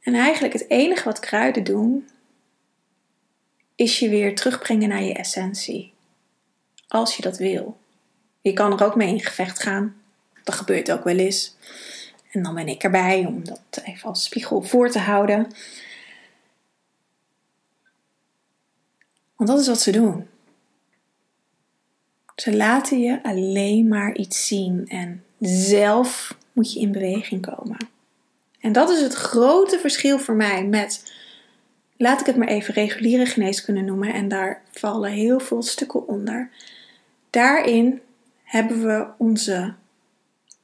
En 0.00 0.14
eigenlijk 0.14 0.52
het 0.52 0.70
enige 0.70 1.04
wat 1.04 1.18
kruiden 1.18 1.64
doen, 1.64 2.08
is 3.74 3.98
je 3.98 4.08
weer 4.08 4.34
terugbrengen 4.34 4.88
naar 4.88 5.02
je 5.02 5.14
essentie. 5.14 5.92
Als 6.88 7.16
je 7.16 7.22
dat 7.22 7.38
wil. 7.38 7.78
Je 8.40 8.52
kan 8.52 8.72
er 8.72 8.84
ook 8.84 8.96
mee 8.96 9.08
in 9.08 9.20
gevecht 9.20 9.62
gaan. 9.62 9.96
Dat 10.44 10.54
gebeurt 10.54 10.92
ook 10.92 11.04
wel 11.04 11.16
eens. 11.16 11.56
En 12.30 12.42
dan 12.42 12.54
ben 12.54 12.68
ik 12.68 12.82
erbij 12.82 13.24
om 13.24 13.44
dat 13.44 13.82
even 13.84 14.08
als 14.08 14.24
spiegel 14.24 14.62
voor 14.62 14.90
te 14.90 14.98
houden. 14.98 15.46
Want 19.36 19.50
dat 19.50 19.60
is 19.60 19.66
wat 19.66 19.80
ze 19.80 19.90
doen. 19.90 20.26
Ze 22.36 22.56
laten 22.56 23.00
je 23.00 23.22
alleen 23.22 23.88
maar 23.88 24.16
iets 24.16 24.46
zien 24.46 24.88
en 24.88 25.24
zelf 25.40 26.36
moet 26.52 26.72
je 26.72 26.80
in 26.80 26.92
beweging 26.92 27.46
komen. 27.46 27.76
En 28.60 28.72
dat 28.72 28.90
is 28.90 29.00
het 29.00 29.14
grote 29.14 29.78
verschil 29.78 30.18
voor 30.18 30.34
mij 30.34 30.64
met, 30.64 31.12
laat 31.96 32.20
ik 32.20 32.26
het 32.26 32.36
maar 32.36 32.48
even 32.48 32.74
reguliere 32.74 33.26
geneeskunde 33.26 33.80
noemen, 33.80 34.12
en 34.12 34.28
daar 34.28 34.62
vallen 34.70 35.10
heel 35.10 35.40
veel 35.40 35.62
stukken 35.62 36.08
onder. 36.08 36.50
Daarin 37.30 38.00
hebben 38.42 38.82
we 38.86 39.06
onze 39.18 39.74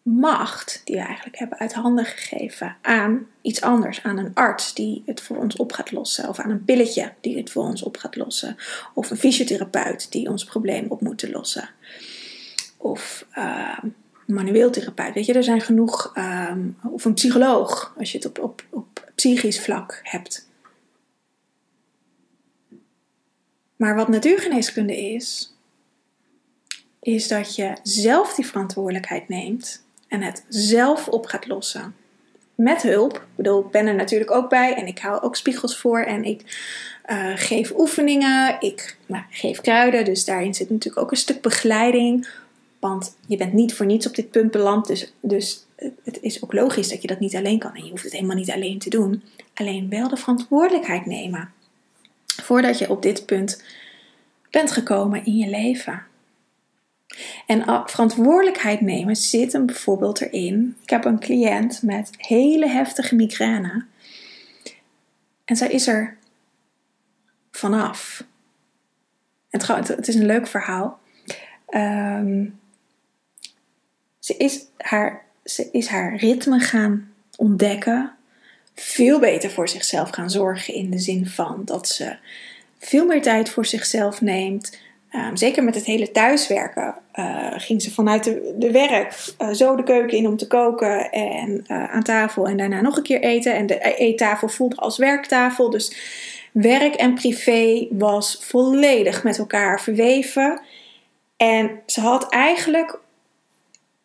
macht, 0.02 0.80
die 0.84 0.96
we 0.96 1.02
eigenlijk 1.02 1.38
hebben 1.38 1.58
uit 1.58 1.72
handen 1.72 2.04
gegeven, 2.04 2.76
aan 2.82 3.26
iets 3.42 3.60
anders. 3.60 4.02
Aan 4.02 4.18
een 4.18 4.34
arts 4.34 4.74
die 4.74 5.02
het 5.06 5.20
voor 5.20 5.36
ons 5.36 5.56
op 5.56 5.72
gaat 5.72 5.92
lossen. 5.92 6.28
Of 6.28 6.38
aan 6.38 6.50
een 6.50 6.64
pilletje 6.64 7.12
die 7.20 7.36
het 7.36 7.50
voor 7.50 7.62
ons 7.62 7.82
op 7.82 7.96
gaat 7.96 8.16
lossen. 8.16 8.56
Of 8.94 9.10
een 9.10 9.16
fysiotherapeut 9.16 10.12
die 10.12 10.28
ons 10.28 10.44
probleem 10.44 10.86
op 10.88 11.00
moet 11.00 11.30
lossen. 11.30 11.70
Of 12.76 13.26
uh, 13.38 13.78
een 13.82 13.94
manueel 14.26 14.70
therapeut. 14.70 15.14
Weet 15.14 15.26
je, 15.26 15.32
er 15.32 15.44
zijn 15.44 15.60
genoeg. 15.60 16.12
Uh, 16.14 16.56
of 16.82 17.04
een 17.04 17.14
psycholoog, 17.14 17.94
als 17.98 18.12
je 18.12 18.18
het 18.18 18.26
op, 18.26 18.38
op, 18.38 18.64
op 18.70 19.12
psychisch 19.14 19.60
vlak 19.60 20.00
hebt. 20.02 20.50
Maar 23.76 23.94
wat 23.94 24.08
natuurgeneeskunde 24.08 24.96
is, 24.96 25.56
is 27.00 27.28
dat 27.28 27.56
je 27.56 27.76
zelf 27.82 28.34
die 28.34 28.46
verantwoordelijkheid 28.46 29.28
neemt 29.28 29.81
en 30.12 30.22
het 30.22 30.44
zelf 30.48 31.08
op 31.08 31.26
gaat 31.26 31.46
lossen. 31.46 31.94
Met 32.54 32.82
hulp. 32.82 33.14
Ik 33.14 33.36
bedoel, 33.36 33.60
ik 33.60 33.70
ben 33.70 33.86
er 33.86 33.94
natuurlijk 33.94 34.30
ook 34.30 34.48
bij 34.48 34.74
en 34.74 34.86
ik 34.86 34.98
hou 34.98 35.22
ook 35.22 35.36
spiegels 35.36 35.78
voor 35.78 36.00
en 36.00 36.24
ik 36.24 36.40
uh, 37.06 37.32
geef 37.34 37.72
oefeningen, 37.76 38.56
ik 38.60 38.96
nou, 39.06 39.24
geef 39.30 39.60
kruiden, 39.60 40.04
dus 40.04 40.24
daarin 40.24 40.54
zit 40.54 40.70
natuurlijk 40.70 41.02
ook 41.02 41.10
een 41.10 41.16
stuk 41.16 41.40
begeleiding. 41.40 42.28
Want 42.78 43.16
je 43.26 43.36
bent 43.36 43.52
niet 43.52 43.74
voor 43.74 43.86
niets 43.86 44.06
op 44.06 44.14
dit 44.14 44.30
punt 44.30 44.50
beland, 44.50 44.86
dus, 44.86 45.12
dus 45.20 45.66
het 46.04 46.18
is 46.20 46.42
ook 46.42 46.52
logisch 46.52 46.88
dat 46.88 47.02
je 47.02 47.08
dat 47.08 47.20
niet 47.20 47.36
alleen 47.36 47.58
kan 47.58 47.74
en 47.74 47.84
je 47.84 47.90
hoeft 47.90 48.04
het 48.04 48.12
helemaal 48.12 48.36
niet 48.36 48.50
alleen 48.50 48.78
te 48.78 48.90
doen. 48.90 49.22
Alleen 49.54 49.88
wel 49.88 50.08
de 50.08 50.16
verantwoordelijkheid 50.16 51.06
nemen 51.06 51.52
voordat 52.42 52.78
je 52.78 52.90
op 52.90 53.02
dit 53.02 53.26
punt 53.26 53.64
bent 54.50 54.70
gekomen 54.70 55.24
in 55.24 55.36
je 55.36 55.48
leven. 55.48 56.02
En 57.46 57.82
verantwoordelijkheid 57.86 58.80
nemen 58.80 59.16
zit 59.16 59.52
hem 59.52 59.66
bijvoorbeeld 59.66 60.20
erin. 60.20 60.76
Ik 60.82 60.90
heb 60.90 61.04
een 61.04 61.20
cliënt 61.20 61.82
met 61.82 62.10
hele 62.16 62.68
heftige 62.68 63.14
migraine. 63.14 63.84
En 65.44 65.56
zij 65.56 65.68
is 65.68 65.86
er 65.86 66.16
vanaf. 67.50 68.24
Het, 69.50 69.88
het 69.88 70.08
is 70.08 70.14
een 70.14 70.26
leuk 70.26 70.46
verhaal. 70.46 71.00
Ehm, 71.66 72.46
ze, 74.18 74.36
is 74.36 74.66
haar, 74.76 75.24
ze 75.44 75.68
is 75.72 75.86
haar 75.86 76.16
ritme 76.16 76.58
gaan 76.58 77.12
ontdekken. 77.36 78.14
Veel 78.74 79.20
beter 79.20 79.50
voor 79.50 79.68
zichzelf 79.68 80.10
gaan 80.10 80.30
zorgen 80.30 80.74
in 80.74 80.90
de 80.90 80.98
zin 80.98 81.26
van 81.26 81.62
dat 81.64 81.88
ze 81.88 82.16
veel 82.78 83.06
meer 83.06 83.22
tijd 83.22 83.50
voor 83.50 83.66
zichzelf 83.66 84.20
neemt 84.20 84.78
Ehm, 85.12 85.36
zeker 85.36 85.64
met 85.64 85.74
het 85.74 85.84
hele 85.84 86.10
thuiswerken 86.10 86.94
uh, 87.14 87.52
ging 87.56 87.82
ze 87.82 87.92
vanuit 87.92 88.24
de, 88.24 88.54
de 88.58 88.70
werk 88.70 89.34
uh, 89.38 89.50
zo 89.50 89.76
de 89.76 89.82
keuken 89.82 90.18
in 90.18 90.26
om 90.26 90.36
te 90.36 90.46
koken 90.46 91.10
en 91.10 91.64
uh, 91.66 91.94
aan 91.94 92.02
tafel 92.02 92.48
en 92.48 92.56
daarna 92.56 92.80
nog 92.80 92.96
een 92.96 93.02
keer 93.02 93.20
eten. 93.20 93.54
En 93.54 93.66
de 93.66 93.94
eettafel 93.96 94.48
voelde 94.48 94.76
als 94.76 94.98
werktafel. 94.98 95.70
Dus 95.70 95.96
werk 96.52 96.94
en 96.94 97.14
privé 97.14 97.86
was 97.90 98.38
volledig 98.40 99.24
met 99.24 99.38
elkaar 99.38 99.80
verweven. 99.80 100.60
En 101.36 101.70
ze 101.86 102.00
had 102.00 102.28
eigenlijk 102.28 102.98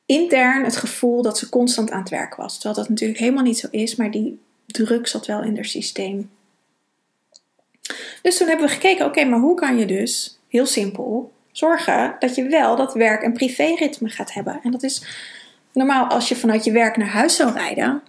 intern 0.05 0.63
het 0.63 0.75
gevoel 0.75 1.21
dat 1.21 1.37
ze 1.37 1.49
constant 1.49 1.91
aan 1.91 1.99
het 1.99 2.09
werk 2.09 2.35
was. 2.35 2.53
Terwijl 2.53 2.75
dat 2.75 2.89
natuurlijk 2.89 3.19
helemaal 3.19 3.43
niet 3.43 3.59
zo 3.59 3.67
is, 3.71 3.95
maar 3.95 4.11
die 4.11 4.39
druk 4.65 5.07
zat 5.07 5.25
wel 5.25 5.43
in 5.43 5.55
haar 5.55 5.65
systeem. 5.65 6.29
Dus 8.21 8.37
toen 8.37 8.47
hebben 8.47 8.67
we 8.67 8.73
gekeken, 8.73 9.05
oké, 9.05 9.25
maar 9.25 9.39
hoe 9.39 9.55
kan 9.55 9.77
je 9.77 9.85
dus 9.85 10.36
heel 10.57 10.65
simpel, 10.65 11.31
zorgen 11.51 12.15
dat 12.19 12.35
je 12.35 12.47
wel 12.47 12.75
dat 12.75 12.93
werk- 12.93 13.23
en 13.23 13.33
privéritme 13.33 14.09
gaat 14.09 14.33
hebben. 14.33 14.59
En 14.63 14.71
dat 14.71 14.83
is 14.83 15.03
normaal 15.73 16.05
als 16.05 16.29
je 16.29 16.35
vanuit 16.35 16.63
je 16.63 16.71
werk 16.71 16.97
naar 16.97 17.07
huis 17.07 17.35
zou 17.35 17.53
rijden, 17.53 18.01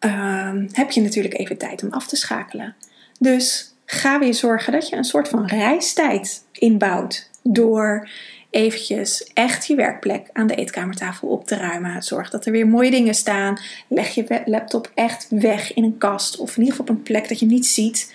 uh, 0.00 0.52
heb 0.72 0.90
je 0.90 1.00
natuurlijk 1.00 1.38
even 1.38 1.58
tijd 1.58 1.82
om 1.82 1.92
af 1.92 2.06
te 2.06 2.16
schakelen. 2.16 2.74
Dus 3.18 3.74
ga 3.84 4.18
weer 4.18 4.34
zorgen 4.34 4.72
dat 4.72 4.88
je 4.88 4.96
een 4.96 5.04
soort 5.04 5.28
van 5.28 5.46
reistijd 5.46 6.44
inbouwt 6.52 7.30
door 7.42 8.08
eventjes 8.50 9.30
echt 9.34 9.66
je 9.66 9.74
werkplek 9.74 10.28
aan 10.32 10.46
de 10.46 10.54
eetkamertafel 10.54 11.28
op 11.28 11.46
te 11.46 11.56
ruimen. 11.56 12.02
Zorg 12.02 12.30
dat 12.30 12.46
er 12.46 12.52
weer 12.52 12.66
mooie 12.66 12.90
dingen 12.90 13.14
staan. 13.14 13.58
Leg 13.88 14.14
je 14.14 14.42
laptop 14.44 14.90
echt 14.94 15.26
weg 15.28 15.74
in 15.74 15.84
een 15.84 15.98
kast 15.98 16.36
of 16.36 16.56
in 16.56 16.62
ieder 16.62 16.76
geval 16.76 16.94
op 16.94 16.98
een 16.98 17.02
plek 17.02 17.28
dat 17.28 17.38
je 17.38 17.46
niet 17.46 17.66
ziet. 17.66 18.14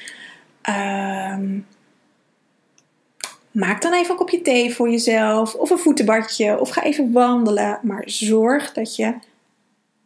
Uh, 0.70 1.38
Maak 3.56 3.82
dan 3.82 3.94
even 3.94 4.12
een 4.12 4.18
kopje 4.18 4.42
thee 4.42 4.74
voor 4.74 4.90
jezelf 4.90 5.54
of 5.54 5.70
een 5.70 5.78
voetenbadje 5.78 6.60
of 6.60 6.70
ga 6.70 6.84
even 6.84 7.12
wandelen. 7.12 7.80
Maar 7.82 8.04
zorg 8.06 8.74
dat 8.74 8.96
je 8.96 9.14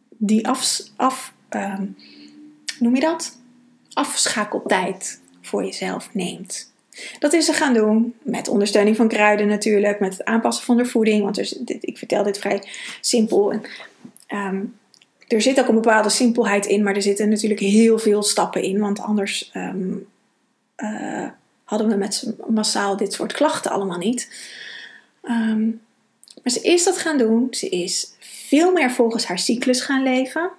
die 0.08 0.48
af, 0.48 0.80
af 0.96 1.32
ehm, 1.48 1.86
noem 2.78 2.94
je 2.94 3.00
dat? 3.00 3.38
Afschakeltijd 3.92 5.20
voor 5.40 5.64
jezelf 5.64 6.08
neemt. 6.12 6.72
Dat 7.18 7.32
is 7.32 7.44
ze 7.44 7.52
gaan 7.52 7.74
doen 7.74 8.14
met 8.22 8.48
ondersteuning 8.48 8.96
van 8.96 9.08
kruiden 9.08 9.46
natuurlijk, 9.46 10.00
met 10.00 10.12
het 10.12 10.24
aanpassen 10.24 10.64
van 10.64 10.76
de 10.76 10.84
voeding. 10.84 11.22
Want 11.22 11.34
dus, 11.34 11.62
ik 11.80 11.98
vertel 11.98 12.22
dit 12.22 12.38
vrij 12.38 12.62
simpel. 13.00 13.52
En, 13.52 13.62
ehm, 14.26 14.64
er 15.28 15.40
zit 15.40 15.60
ook 15.60 15.68
een 15.68 15.74
bepaalde 15.74 16.10
simpelheid 16.10 16.66
in, 16.66 16.82
maar 16.82 16.94
er 16.94 17.02
zitten 17.02 17.28
natuurlijk 17.28 17.60
heel 17.60 17.98
veel 17.98 18.22
stappen 18.22 18.62
in. 18.62 18.78
Want 18.78 19.00
anders 19.00 19.50
ehm, 19.52 19.92
eh, 20.74 21.28
hadden 21.70 21.88
we 21.88 21.94
met 21.94 22.34
massaal 22.48 22.96
dit 22.96 23.12
soort 23.12 23.32
klachten 23.32 23.70
allemaal 23.70 23.98
niet. 23.98 24.48
Ehm, 25.22 25.66
maar 26.42 26.52
ze 26.52 26.60
is 26.60 26.84
dat 26.84 26.98
gaan 26.98 27.18
doen. 27.18 27.46
Ze 27.50 27.68
is 27.68 28.14
veel 28.18 28.72
meer 28.72 28.90
volgens 28.90 29.26
haar 29.26 29.38
cyclus 29.38 29.80
gaan 29.80 30.02
leven. 30.02 30.50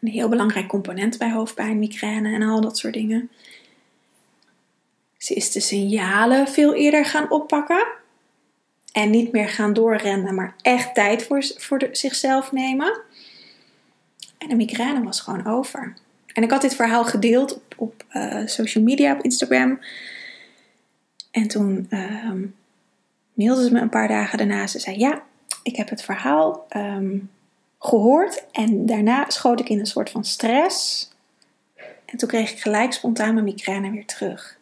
Een 0.00 0.08
heel 0.08 0.28
belangrijk 0.28 0.68
component 0.68 1.18
bij 1.18 1.30
hoofdpijn, 1.30 1.78
migraine 1.78 2.34
en 2.34 2.42
al 2.42 2.60
dat 2.60 2.78
soort 2.78 2.94
dingen. 2.94 3.30
Ze 5.18 5.34
is 5.34 5.52
de 5.52 5.60
signalen 5.60 6.48
veel 6.48 6.74
eerder 6.74 7.04
gaan 7.04 7.30
oppakken. 7.30 7.86
En 8.92 9.10
niet 9.10 9.32
meer 9.32 9.48
gaan 9.48 9.72
doorrennen, 9.72 10.34
maar 10.34 10.54
echt 10.62 10.94
tijd 10.94 11.22
voor, 11.22 11.44
voor 11.56 11.88
zichzelf 11.92 12.52
nemen. 12.52 13.00
En 14.38 14.48
de 14.48 14.56
migraine 14.56 15.04
was 15.04 15.20
gewoon 15.20 15.46
over. 15.46 15.94
En 16.34 16.42
ik 16.42 16.50
had 16.50 16.60
dit 16.60 16.74
verhaal 16.74 17.04
gedeeld 17.04 17.54
op, 17.54 17.74
op 17.76 18.04
uh, 18.12 18.46
social 18.46 18.84
media, 18.84 19.12
op 19.12 19.22
Instagram. 19.22 19.80
En 21.30 21.48
toen 21.48 21.86
uh, 21.90 22.32
mailde 23.32 23.64
ze 23.64 23.72
me 23.72 23.80
een 23.80 23.88
paar 23.88 24.08
dagen 24.08 24.38
daarna. 24.38 24.66
Ze 24.66 24.78
zei: 24.78 24.98
Ja, 24.98 25.22
ik 25.62 25.76
heb 25.76 25.88
het 25.88 26.02
verhaal 26.02 26.66
um, 26.76 27.30
gehoord. 27.78 28.44
En 28.52 28.86
daarna 28.86 29.24
schoot 29.30 29.60
ik 29.60 29.68
in 29.68 29.78
een 29.78 29.86
soort 29.86 30.10
van 30.10 30.24
stress. 30.24 31.10
En 32.04 32.18
toen 32.18 32.28
kreeg 32.28 32.52
ik 32.52 32.60
gelijk 32.60 32.92
spontaan 32.92 33.34
mijn 33.34 33.44
migraine 33.44 33.90
weer 33.90 34.06
terug. 34.06 34.58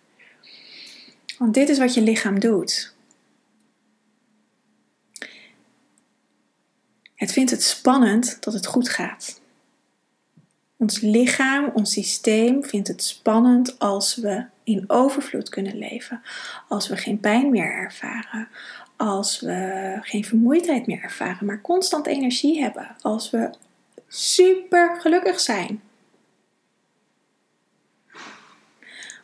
Want 1.39 1.55
dit 1.55 1.69
is 1.69 1.79
wat 1.79 1.95
je 1.95 2.03
lichaam 2.03 2.41
doet. 2.41 2.95
Het 7.15 7.33
vindt 7.33 7.51
het 7.51 7.63
spannend 7.63 8.37
dat 8.41 8.53
het 8.53 8.67
goed 8.67 8.89
gaat. 8.89 9.41
Ons 10.83 11.01
lichaam, 11.01 11.71
ons 11.75 11.93
systeem 11.93 12.65
vindt 12.65 12.89
het 12.89 13.03
spannend 13.03 13.79
als 13.79 14.17
we 14.17 14.45
in 14.65 14.85
overvloed 14.87 15.49
kunnen 15.49 15.79
leven, 15.79 16.23
als 16.69 16.89
we 16.89 16.97
geen 16.97 17.21
pijn 17.21 17.51
meer 17.51 17.73
ervaren, 17.73 18.49
als 18.97 19.41
we 19.41 19.99
geen 20.01 20.25
vermoeidheid 20.25 20.87
meer 20.87 21.03
ervaren, 21.03 21.47
maar 21.47 21.61
constant 21.61 22.07
energie 22.07 22.63
hebben, 22.63 22.97
als 23.01 23.31
we 23.31 23.51
super 24.09 25.01
gelukkig 25.01 25.41
zijn. 25.41 25.83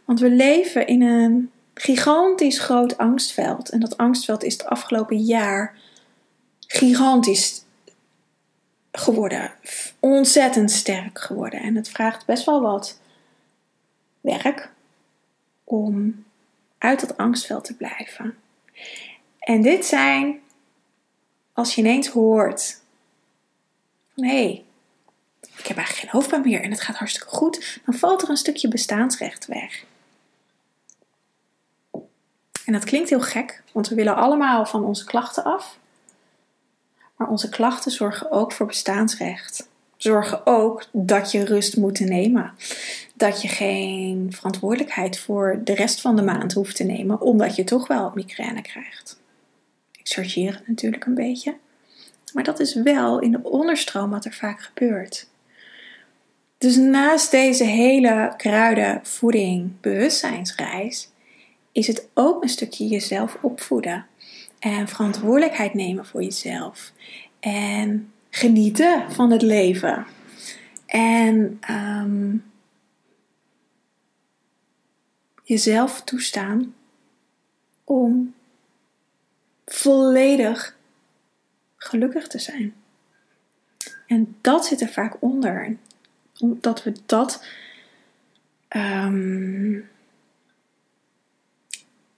Want 0.05 0.21
we 0.21 0.31
leven 0.31 0.87
in 0.87 1.03
een 1.03 1.51
gigantisch 1.75 2.59
groot 2.59 2.99
angstveld. 2.99 3.71
En 3.71 3.81
dat 3.81 3.97
angstveld 3.97 4.45
is 4.45 4.53
het 4.53 4.65
afgelopen 4.65 5.17
jaar 5.17 5.75
gigantisch 6.67 7.67
geworden. 8.93 9.53
Ontzettend 9.99 10.71
sterk 10.71 11.19
geworden. 11.19 11.61
En 11.61 11.77
het 11.77 11.89
vraagt 11.89 12.27
best 12.27 12.45
wel 12.45 12.61
wat 12.61 13.01
werk 14.21 14.71
om 15.65 16.25
uit 16.79 17.01
dat 17.01 17.17
angstveld 17.17 17.65
te 17.65 17.77
blijven. 17.77 18.39
En 19.39 19.63
dit 19.63 19.85
zijn, 19.85 20.41
als 21.53 21.75
je 21.75 21.81
ineens 21.81 22.09
hoort 22.09 22.81
van 24.15 24.25
hé, 24.25 24.43
hey, 24.43 24.65
ik 25.41 25.67
heb 25.67 25.77
eigenlijk 25.77 25.99
geen 25.99 26.21
hoofdpijn 26.21 26.43
meer 26.43 26.63
en 26.63 26.71
het 26.71 26.81
gaat 26.81 26.97
hartstikke 26.97 27.29
goed, 27.29 27.81
dan 27.85 27.95
valt 27.95 28.23
er 28.23 28.31
een 28.31 28.37
stukje 28.37 28.69
bestaansrecht 28.69 29.47
weg. 29.47 29.85
En 32.65 32.73
dat 32.73 32.85
klinkt 32.85 33.09
heel 33.09 33.21
gek, 33.21 33.63
want 33.73 33.89
we 33.89 33.95
willen 33.95 34.17
allemaal 34.17 34.67
van 34.67 34.85
onze 34.85 35.05
klachten 35.05 35.45
af. 35.45 35.79
Maar 37.19 37.29
onze 37.29 37.49
klachten 37.49 37.91
zorgen 37.91 38.31
ook 38.31 38.53
voor 38.53 38.67
bestaansrecht. 38.67 39.69
Zorgen 39.97 40.47
ook 40.47 40.85
dat 40.93 41.33
je 41.33 41.45
rust 41.45 41.77
moet 41.77 42.01
nemen. 42.01 42.53
Dat 43.15 43.43
je 43.43 43.49
geen 43.49 44.33
verantwoordelijkheid 44.33 45.19
voor 45.19 45.61
de 45.65 45.75
rest 45.75 46.01
van 46.01 46.17
de 46.17 46.23
maand 46.23 46.53
hoeft 46.53 46.77
te 46.77 46.85
nemen, 46.85 47.21
omdat 47.21 47.57
je 47.57 47.65
toch 47.65 47.87
wel 47.87 48.13
migraine 48.15 48.63
krijgt. 48.63 49.21
Ik 49.93 50.09
chargeer 50.09 50.55
het 50.55 50.69
natuurlijk 50.69 51.05
een 51.05 51.15
beetje. 51.15 51.57
Maar 52.33 52.45
dat 52.45 52.61
is 52.61 52.75
wel 52.75 53.19
in 53.19 53.31
de 53.33 53.43
onderstroom 53.43 54.11
wat 54.11 54.25
er 54.25 54.33
vaak 54.33 54.61
gebeurt. 54.61 55.29
Dus 56.59 56.77
naast 56.77 57.31
deze 57.31 57.65
hele 57.65 58.35
kruiden, 58.37 59.01
voeding, 59.03 59.81
bewustzijnsreis 59.81 61.11
is 61.73 61.87
het 61.87 62.09
ook 62.15 62.43
een 62.43 62.49
stukje 62.49 62.87
jezelf 62.87 63.39
opvoeden. 63.41 64.07
En 64.59 64.89
verantwoordelijkheid 64.89 65.75
nemen 65.75 66.07
voor 66.07 66.23
jezelf. 66.23 66.93
En 67.41 68.13
genieten 68.31 69.13
van 69.13 69.31
het 69.31 69.43
leven. 69.43 70.07
En 70.87 71.59
ehm, 71.61 72.37
jezelf 75.45 76.03
toestaan 76.03 76.75
om 77.85 78.35
volledig 79.67 80.77
gelukkig 81.77 82.27
te 82.27 82.39
zijn. 82.39 82.75
En 84.07 84.37
dat 84.41 84.67
zit 84.67 84.81
er 84.81 84.89
vaak 84.89 85.17
onder. 85.21 85.77
Omdat 86.39 86.83
we 86.83 86.93
dat 87.07 87.45
um, 88.77 89.89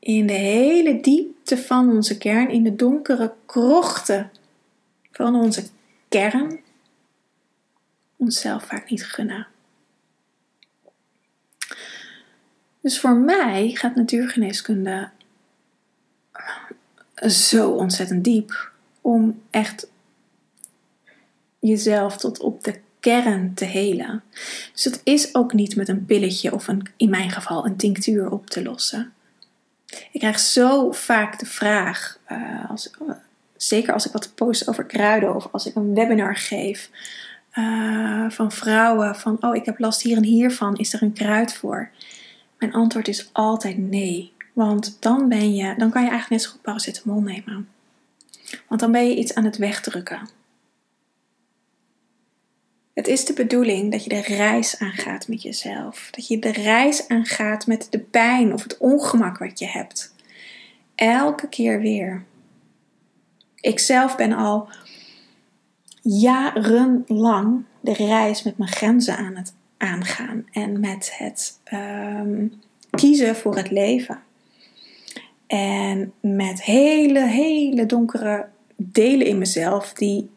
in 0.01 0.27
de 0.27 0.33
hele 0.33 1.01
diepte 1.01 1.59
van 1.59 1.91
onze 1.91 2.19
kern, 2.19 2.51
in 2.51 2.63
de 2.63 2.77
donkere 2.77 3.35
krochten 3.47 4.31
van 5.11 5.35
onze 5.35 5.63
kern, 6.09 6.61
onszelf 8.17 8.65
vaak 8.65 8.91
niet 8.91 9.07
gunnen. 9.07 9.47
Dus 12.81 13.01
voor 13.01 13.17
mij 13.17 13.71
gaat 13.75 13.95
natuurgeneeskunde 13.95 15.11
zo 17.29 17.71
ontzettend 17.71 18.25
diep 18.25 18.73
om 19.01 19.43
echt 19.51 19.91
jezelf 21.59 22.17
tot 22.17 22.41
op 22.41 22.65
de 22.65 22.81
kern 23.01 23.55
te 23.55 23.65
helen. 23.65 24.23
Dus 24.73 24.85
het 24.85 25.01
is 25.05 25.35
ook 25.35 25.53
niet 25.53 25.77
met 25.77 25.89
een 25.89 26.05
pilletje 26.05 26.55
of 26.55 26.69
een, 26.69 26.89
in 26.97 27.11
mijn 27.11 27.31
geval 27.31 27.67
een 27.67 27.77
tinctuur 27.77 28.31
op 28.31 28.47
te 28.47 28.63
lossen. 28.63 29.13
Ik 30.13 30.21
krijg 30.21 30.39
zo 30.39 30.93
vaak 30.93 31.39
de 31.39 31.47
vraag, 31.47 32.19
uh, 32.33 32.71
als, 32.71 32.91
zeker 33.57 33.93
als 33.93 34.07
ik 34.07 34.13
wat 34.13 34.35
post 34.35 34.69
over 34.69 34.85
kruiden 34.85 35.35
of 35.35 35.49
als 35.51 35.67
ik 35.67 35.75
een 35.75 35.95
webinar 35.95 36.37
geef, 36.37 36.91
uh, 37.55 38.31
van 38.31 38.53
vrouwen 38.53 39.17
van, 39.17 39.37
oh 39.41 39.55
ik 39.55 39.65
heb 39.65 39.79
last 39.79 40.03
hier 40.03 40.17
en 40.17 40.25
hier 40.25 40.51
van, 40.51 40.77
is 40.77 40.93
er 40.93 41.03
een 41.03 41.13
kruid 41.13 41.55
voor? 41.55 41.91
Mijn 42.59 42.73
antwoord 42.73 43.09
is 43.09 43.31
altijd 43.33 43.79
nee, 43.79 44.33
want 44.53 44.97
dan 45.01 45.29
ben 45.29 45.55
je, 45.55 45.75
dan 45.77 45.91
kan 45.91 46.03
je 46.03 46.11
eigenlijk 46.11 46.31
net 46.31 46.43
zo 46.43 46.51
goed 46.51 46.63
paracetamol 46.63 47.21
nemen. 47.21 47.69
Want 48.69 48.81
dan 48.81 48.93
ben 48.93 49.09
je 49.09 49.17
iets 49.17 49.35
aan 49.35 49.45
het 49.45 49.57
wegdrukken. 49.57 50.29
Het 53.01 53.09
is 53.09 53.25
de 53.25 53.33
bedoeling 53.33 53.91
dat 53.93 54.05
je 54.05 54.09
de 54.09 54.21
reis 54.21 54.79
aangaat 54.79 55.29
met 55.29 55.43
jezelf. 55.43 56.09
Dat 56.11 56.27
je 56.27 56.39
de 56.39 56.53
reis 56.53 57.09
aangaat 57.09 57.67
met 57.67 57.87
de 57.91 57.99
pijn 57.99 58.53
of 58.53 58.63
het 58.63 58.79
ongemak 58.79 59.39
wat 59.39 59.59
je 59.59 59.67
hebt. 59.67 60.15
Elke 60.95 61.49
keer 61.49 61.81
weer. 61.81 62.25
Ik 63.61 63.79
zelf 63.79 64.17
ben 64.17 64.33
al 64.33 64.69
jarenlang 66.03 67.65
de 67.81 67.93
reis 67.93 68.43
met 68.43 68.59
mijn 68.59 68.71
grenzen 68.71 69.17
aan 69.17 69.37
het 69.37 69.55
aangaan 69.77 70.47
en 70.53 70.81
met 70.81 71.19
het 71.19 71.61
um, 71.73 72.53
kiezen 72.91 73.37
voor 73.37 73.57
het 73.57 73.71
leven. 73.71 74.23
En 75.47 76.13
met 76.21 76.63
hele, 76.63 77.27
hele 77.27 77.87
donkere 77.87 78.49
delen 78.77 79.27
in 79.27 79.39
mezelf 79.39 79.93
die 79.93 80.31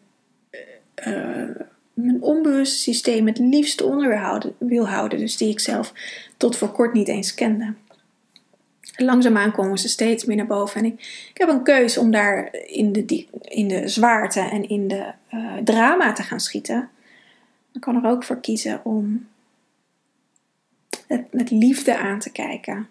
uh, 1.07 1.49
mijn 1.93 2.21
onbewuste 2.21 2.77
systeem 2.77 3.27
het 3.27 3.37
liefst 3.37 3.81
onder 3.81 4.53
wil 4.57 4.87
houden. 4.87 5.19
Dus 5.19 5.37
die 5.37 5.49
ik 5.49 5.59
zelf 5.59 5.93
tot 6.37 6.57
voor 6.57 6.71
kort 6.71 6.93
niet 6.93 7.07
eens 7.07 7.33
kende. 7.33 7.73
Langzaamaan 8.95 9.51
komen 9.51 9.77
ze 9.77 9.89
steeds 9.89 10.25
meer 10.25 10.35
naar 10.35 10.47
boven. 10.47 10.79
En 10.79 10.85
ik, 10.85 10.93
ik 11.29 11.37
heb 11.37 11.49
een 11.49 11.63
keuze 11.63 11.99
om 11.99 12.11
daar 12.11 12.53
in 12.53 12.91
de, 12.91 13.27
in 13.41 13.67
de 13.67 13.87
zwaarte 13.87 14.39
en 14.39 14.69
in 14.69 14.87
de 14.87 15.11
uh, 15.33 15.57
drama 15.57 16.13
te 16.13 16.23
gaan 16.23 16.39
schieten. 16.39 16.89
Ik 17.73 17.81
kan 17.81 18.03
er 18.03 18.09
ook 18.09 18.23
voor 18.23 18.39
kiezen 18.39 18.85
om 18.85 19.27
het 21.07 21.33
met 21.33 21.51
liefde 21.51 21.97
aan 21.97 22.19
te 22.19 22.31
kijken. 22.31 22.87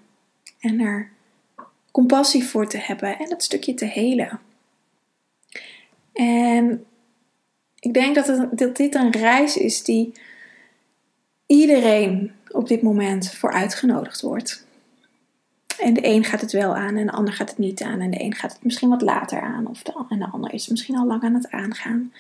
En 0.61 0.81
er 0.81 1.11
compassie 1.91 2.45
voor 2.45 2.69
te 2.69 2.79
hebben 2.79 3.19
en 3.19 3.31
het 3.31 3.43
stukje 3.43 3.75
te 3.75 3.85
helen. 3.85 4.41
En 6.13 6.85
ik 7.83 7.95
denk 7.95 8.15
dat, 8.15 8.77
dit 8.77 8.95
een 8.95 9.11
reis 9.11 9.57
is 9.57 9.83
die 9.83 10.13
iedereen 11.47 12.33
op 12.49 12.69
dit 12.69 12.83
moment 12.83 13.31
voor 13.31 13.53
uitgenodigd 13.53 14.21
wordt. 14.21 14.67
En 15.79 15.95
de 15.95 16.07
een 16.07 16.25
gaat 16.25 16.41
het 16.41 16.53
wel 16.53 16.77
aan 16.77 16.97
en 16.97 17.07
de 17.07 17.13
ander 17.13 17.35
gaat 17.35 17.49
het 17.49 17.59
niet 17.59 17.83
aan. 17.83 18.01
En 18.01 18.11
de 18.11 18.23
een 18.23 18.35
gaat 18.35 18.53
het 18.53 18.65
misschien 18.65 18.89
wat 18.89 19.03
later 19.03 19.41
aan. 19.41 19.67
Of 19.67 19.83
de, 19.83 20.05
en 20.09 20.19
de 20.19 20.29
ander 20.33 20.53
is 20.53 20.69
misschien 20.69 20.97
al 20.97 21.07
lang 21.07 21.23
aan 21.23 21.35
het 21.35 21.51
aangaan. 21.51 22.13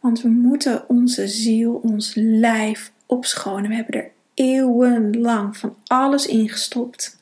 Want 0.00 0.22
we 0.22 0.28
moeten 0.28 0.88
onze 0.88 1.28
ziel, 1.28 1.80
ons 1.82 2.12
lijf 2.14 2.92
opschonen. 3.06 3.70
We 3.70 3.76
hebben 3.76 3.94
er 3.94 4.10
eeuwenlang 4.34 5.56
van 5.56 5.76
alles 5.86 6.26
ingestopt. 6.26 7.18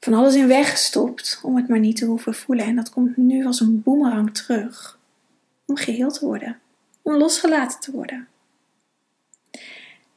Van 0.00 0.14
alles 0.14 0.34
in 0.34 0.46
weggestopt 0.46 1.40
om 1.42 1.56
het 1.56 1.68
maar 1.68 1.80
niet 1.80 1.96
te 1.96 2.04
hoeven 2.04 2.34
voelen. 2.34 2.64
En 2.64 2.76
dat 2.76 2.90
komt 2.90 3.16
nu 3.16 3.46
als 3.46 3.60
een 3.60 3.82
boemerang 3.82 4.34
terug. 4.34 4.98
Om 5.66 5.76
geheel 5.76 6.10
te 6.10 6.24
worden. 6.24 6.58
Om 7.02 7.14
losgelaten 7.14 7.80
te 7.80 7.90
worden. 7.90 8.28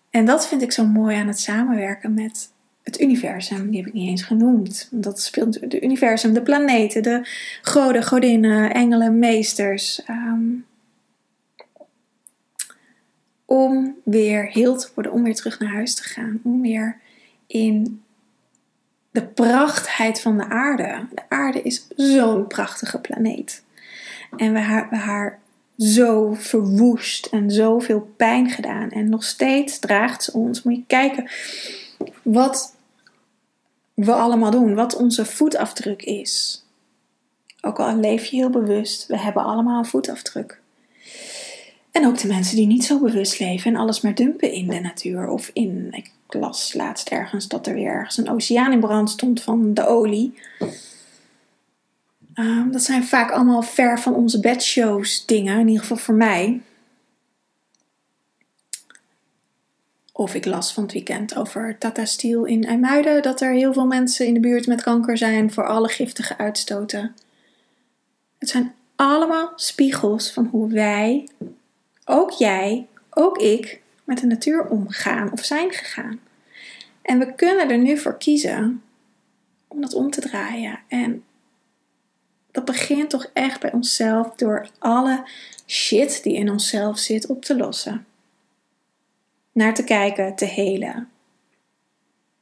En 0.09 0.25
dat 0.25 0.47
vind 0.47 0.61
ik 0.61 0.71
zo 0.71 0.85
mooi 0.85 1.15
aan 1.15 1.27
het 1.27 1.39
samenwerken 1.39 2.13
met 2.13 2.51
het 2.83 3.01
universum. 3.01 3.69
Die 3.69 3.79
heb 3.79 3.87
ik 3.87 3.93
niet 3.93 4.09
eens 4.09 4.23
genoemd. 4.23 4.87
Dat 4.91 5.21
speelt 5.21 5.59
het 5.59 5.73
universum, 5.73 6.33
de 6.33 6.41
planeten, 6.41 7.03
de 7.03 7.21
goden, 7.61 8.03
godinnen, 8.03 8.73
engelen, 8.73 9.19
meesters. 9.19 10.03
Ehm, 10.03 10.49
om 13.45 13.95
weer 14.03 14.45
heel 14.45 14.77
te 14.77 14.89
worden, 14.93 15.11
om 15.11 15.23
weer 15.23 15.35
terug 15.35 15.59
naar 15.59 15.73
huis 15.73 15.95
te 15.95 16.03
gaan. 16.03 16.39
Om 16.43 16.61
weer 16.61 16.99
in 17.47 18.03
de 19.11 19.23
prachtheid 19.23 20.21
van 20.21 20.37
de 20.37 20.45
aarde. 20.49 21.07
De 21.13 21.21
aarde 21.29 21.61
is 21.61 21.87
zo'n 21.95 22.47
prachtige 22.47 22.99
planeet. 22.99 23.63
En 24.35 24.53
we 24.53 24.85
we 24.89 24.95
haar 24.95 25.39
zo 25.77 26.33
verwoest 26.33 27.25
en 27.25 27.51
zoveel 27.51 28.13
pijn 28.17 28.49
gedaan. 28.49 28.89
En 28.89 29.09
nog 29.09 29.23
steeds 29.23 29.79
draagt 29.79 30.23
ze 30.23 30.33
ons. 30.33 30.63
Moet 30.63 30.75
je 30.75 30.83
kijken 30.87 31.29
wat 32.21 32.75
we 33.93 34.13
allemaal 34.13 34.51
doen, 34.51 34.75
wat 34.75 34.95
onze 34.95 35.25
voetafdruk 35.25 36.03
is. 36.03 36.65
Ook 37.61 37.79
al 37.79 37.95
leef 37.95 38.25
je 38.25 38.35
heel 38.35 38.49
bewust, 38.49 39.07
we 39.07 39.19
hebben 39.19 39.43
allemaal 39.43 39.79
een 39.79 39.85
voetafdruk. 39.85 40.59
En 41.91 42.05
ook 42.05 42.17
de 42.17 42.27
mensen 42.27 42.55
die 42.55 42.67
niet 42.67 42.85
zo 42.85 42.99
bewust 42.99 43.39
leven 43.39 43.73
en 43.73 43.79
alles 43.79 44.01
maar 44.01 44.15
dumpen 44.15 44.51
in 44.51 44.67
de 44.67 44.79
natuur 44.79 45.27
of 45.27 45.49
in. 45.53 45.87
Ik 45.91 46.11
las 46.27 46.73
laatst 46.73 47.09
ergens 47.09 47.47
dat 47.47 47.67
er 47.67 47.73
weer 47.73 47.91
ergens 47.91 48.17
een 48.17 48.29
oceaan 48.29 48.71
in 48.71 48.79
brand 48.79 49.09
stond 49.09 49.41
van 49.43 49.73
de 49.73 49.87
olie. 49.87 50.33
Ehm, 52.37 52.71
dat 52.71 52.83
zijn 52.83 53.05
vaak 53.05 53.31
allemaal 53.31 53.61
ver 53.61 53.99
van 53.99 54.13
onze 54.15 54.39
bedshows 54.39 55.25
dingen, 55.25 55.59
in 55.59 55.67
ieder 55.67 55.81
geval 55.81 55.97
voor 55.97 56.15
mij. 56.15 56.61
Of 60.11 60.33
ik 60.35 60.45
las 60.45 60.73
van 60.73 60.83
het 60.83 60.91
weekend 60.91 61.35
over 61.35 61.77
Tata 61.77 62.05
Steel 62.05 62.45
in 62.45 62.63
IJmuiden 62.63 63.21
dat 63.21 63.41
er 63.41 63.51
heel 63.51 63.73
veel 63.73 63.85
mensen 63.85 64.25
in 64.25 64.33
de 64.33 64.39
buurt 64.39 64.67
met 64.67 64.81
kanker 64.81 65.17
zijn 65.17 65.51
voor 65.51 65.67
alle 65.67 65.87
giftige 65.87 66.37
uitstoten. 66.37 67.15
Het 68.37 68.49
zijn 68.49 68.73
allemaal 68.95 69.51
spiegels 69.55 70.31
van 70.31 70.45
hoe 70.45 70.69
wij, 70.71 71.29
ook 72.05 72.31
jij, 72.31 72.87
ook 73.09 73.37
ik, 73.37 73.81
met 74.03 74.19
de 74.19 74.27
natuur 74.27 74.67
omgaan 74.67 75.31
of 75.31 75.43
zijn 75.43 75.71
gegaan. 75.71 76.19
En 77.01 77.19
we 77.19 77.35
kunnen 77.35 77.69
er 77.69 77.77
nu 77.77 77.97
voor 77.97 78.17
kiezen 78.17 78.83
om 79.67 79.81
dat 79.81 79.93
om 79.93 80.11
te 80.11 80.21
draaien. 80.21 80.79
En 80.87 81.23
dat 82.51 82.65
begint 82.65 83.09
toch 83.09 83.29
echt 83.33 83.59
bij 83.59 83.71
onszelf 83.71 84.35
door 84.35 84.69
alle 84.79 85.29
shit 85.67 86.23
die 86.23 86.35
in 86.35 86.49
onszelf 86.49 86.99
zit 86.99 87.27
op 87.27 87.45
te 87.45 87.57
lossen 87.57 88.05
naar 89.57 89.73
te 89.73 89.83
kijken, 89.83 90.35
te 90.35 90.45
helen 90.45 91.09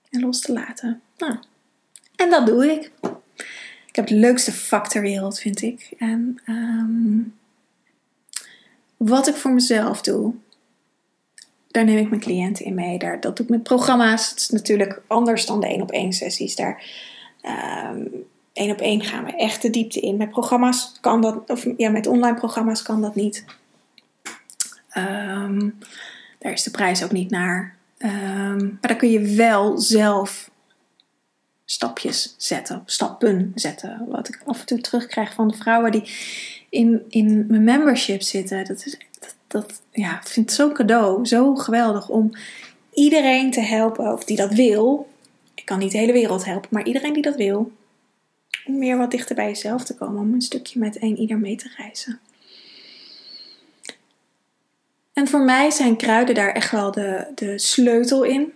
en 0.09 0.19
los 0.19 0.41
te 0.41 0.53
laten. 0.53 1.01
Nou, 1.17 1.37
en 2.15 2.29
dat 2.29 2.45
doe 2.45 2.71
ik. 2.71 2.91
Ik 3.87 3.95
heb 3.95 4.09
het 4.09 4.19
leukste 4.19 4.53
vak 4.53 4.87
ter 4.87 5.01
wereld, 5.01 5.39
vind 5.39 5.61
ik. 5.61 5.93
En 5.97 6.41
ehm, 6.45 7.19
wat 8.97 9.27
ik 9.27 9.35
voor 9.35 9.51
mezelf 9.51 10.01
doe, 10.01 10.33
daar 11.67 11.85
neem 11.85 11.97
ik 11.97 12.09
mijn 12.09 12.21
cliënten 12.21 12.65
in 12.65 12.75
mee. 12.75 12.99
Daar, 12.99 13.19
dat 13.19 13.37
doe 13.37 13.45
ik 13.45 13.51
met 13.51 13.63
programma's. 13.63 14.29
Het 14.29 14.39
is 14.39 14.49
natuurlijk 14.49 15.01
anders 15.07 15.45
dan 15.45 15.59
de 15.59 15.67
één 15.67 15.81
op 15.81 15.91
één 15.91 16.13
sessies. 16.13 16.55
Daar 16.55 16.83
um, 17.93 18.27
één 18.55 18.71
op 18.71 18.79
één 18.79 19.01
gaan 19.01 19.25
we 19.25 19.35
echt 19.35 19.61
de 19.61 19.69
diepte 19.69 19.99
in. 19.99 20.17
Met 20.17 20.29
programma's 20.29 20.97
kan 21.01 21.21
dat, 21.21 21.49
of 21.49 21.67
ja, 21.77 21.89
met 21.89 22.07
online 22.07 22.35
programma's 22.35 22.81
kan 22.81 23.01
dat 23.01 23.15
niet. 23.15 23.45
Um, 24.97 25.77
daar 26.39 26.51
is 26.51 26.63
de 26.63 26.71
prijs 26.71 27.03
ook 27.03 27.11
niet 27.11 27.29
naar. 27.29 27.75
Um, 27.97 28.77
maar 28.81 28.89
dan 28.89 28.97
kun 28.97 29.11
je 29.11 29.35
wel 29.35 29.77
zelf 29.77 30.49
stapjes 31.65 32.35
zetten, 32.37 32.83
stappen 32.85 33.51
zetten. 33.55 34.05
Wat 34.07 34.27
ik 34.27 34.41
af 34.45 34.59
en 34.59 34.65
toe 34.65 34.81
terugkrijg 34.81 35.33
van 35.33 35.47
de 35.47 35.57
vrouwen 35.57 35.91
die 35.91 36.11
in, 36.69 37.05
in 37.09 37.45
mijn 37.47 37.63
membership 37.63 38.21
zitten. 38.21 38.65
Dat 38.65 38.85
is 38.85 38.97
dat, 39.47 39.81
ja, 39.91 40.19
ik 40.19 40.27
vind 40.27 40.51
zo'n 40.51 40.73
cadeau, 40.73 41.25
zo 41.25 41.55
geweldig 41.55 42.09
om 42.09 42.31
iedereen 42.93 43.51
te 43.51 43.61
helpen, 43.61 44.13
of 44.13 44.23
die 44.23 44.37
dat 44.37 44.53
wil. 44.53 45.09
Ik 45.55 45.65
kan 45.65 45.79
niet 45.79 45.91
de 45.91 45.97
hele 45.97 46.11
wereld 46.11 46.45
helpen, 46.45 46.69
maar 46.71 46.85
iedereen 46.85 47.13
die 47.13 47.21
dat 47.21 47.35
wil. 47.35 47.71
Meer 48.65 48.97
wat 48.97 49.11
dichter 49.11 49.35
bij 49.35 49.47
jezelf 49.47 49.83
te 49.83 49.95
komen, 49.95 50.21
om 50.21 50.33
een 50.33 50.41
stukje 50.41 50.79
met 50.79 51.01
een 51.01 51.17
ieder 51.17 51.37
mee 51.37 51.55
te 51.55 51.73
reizen. 51.77 52.19
En 55.13 55.27
voor 55.27 55.41
mij 55.41 55.71
zijn 55.71 55.97
kruiden 55.97 56.35
daar 56.35 56.51
echt 56.51 56.71
wel 56.71 56.91
de, 56.91 57.31
de 57.35 57.59
sleutel 57.59 58.23
in. 58.23 58.53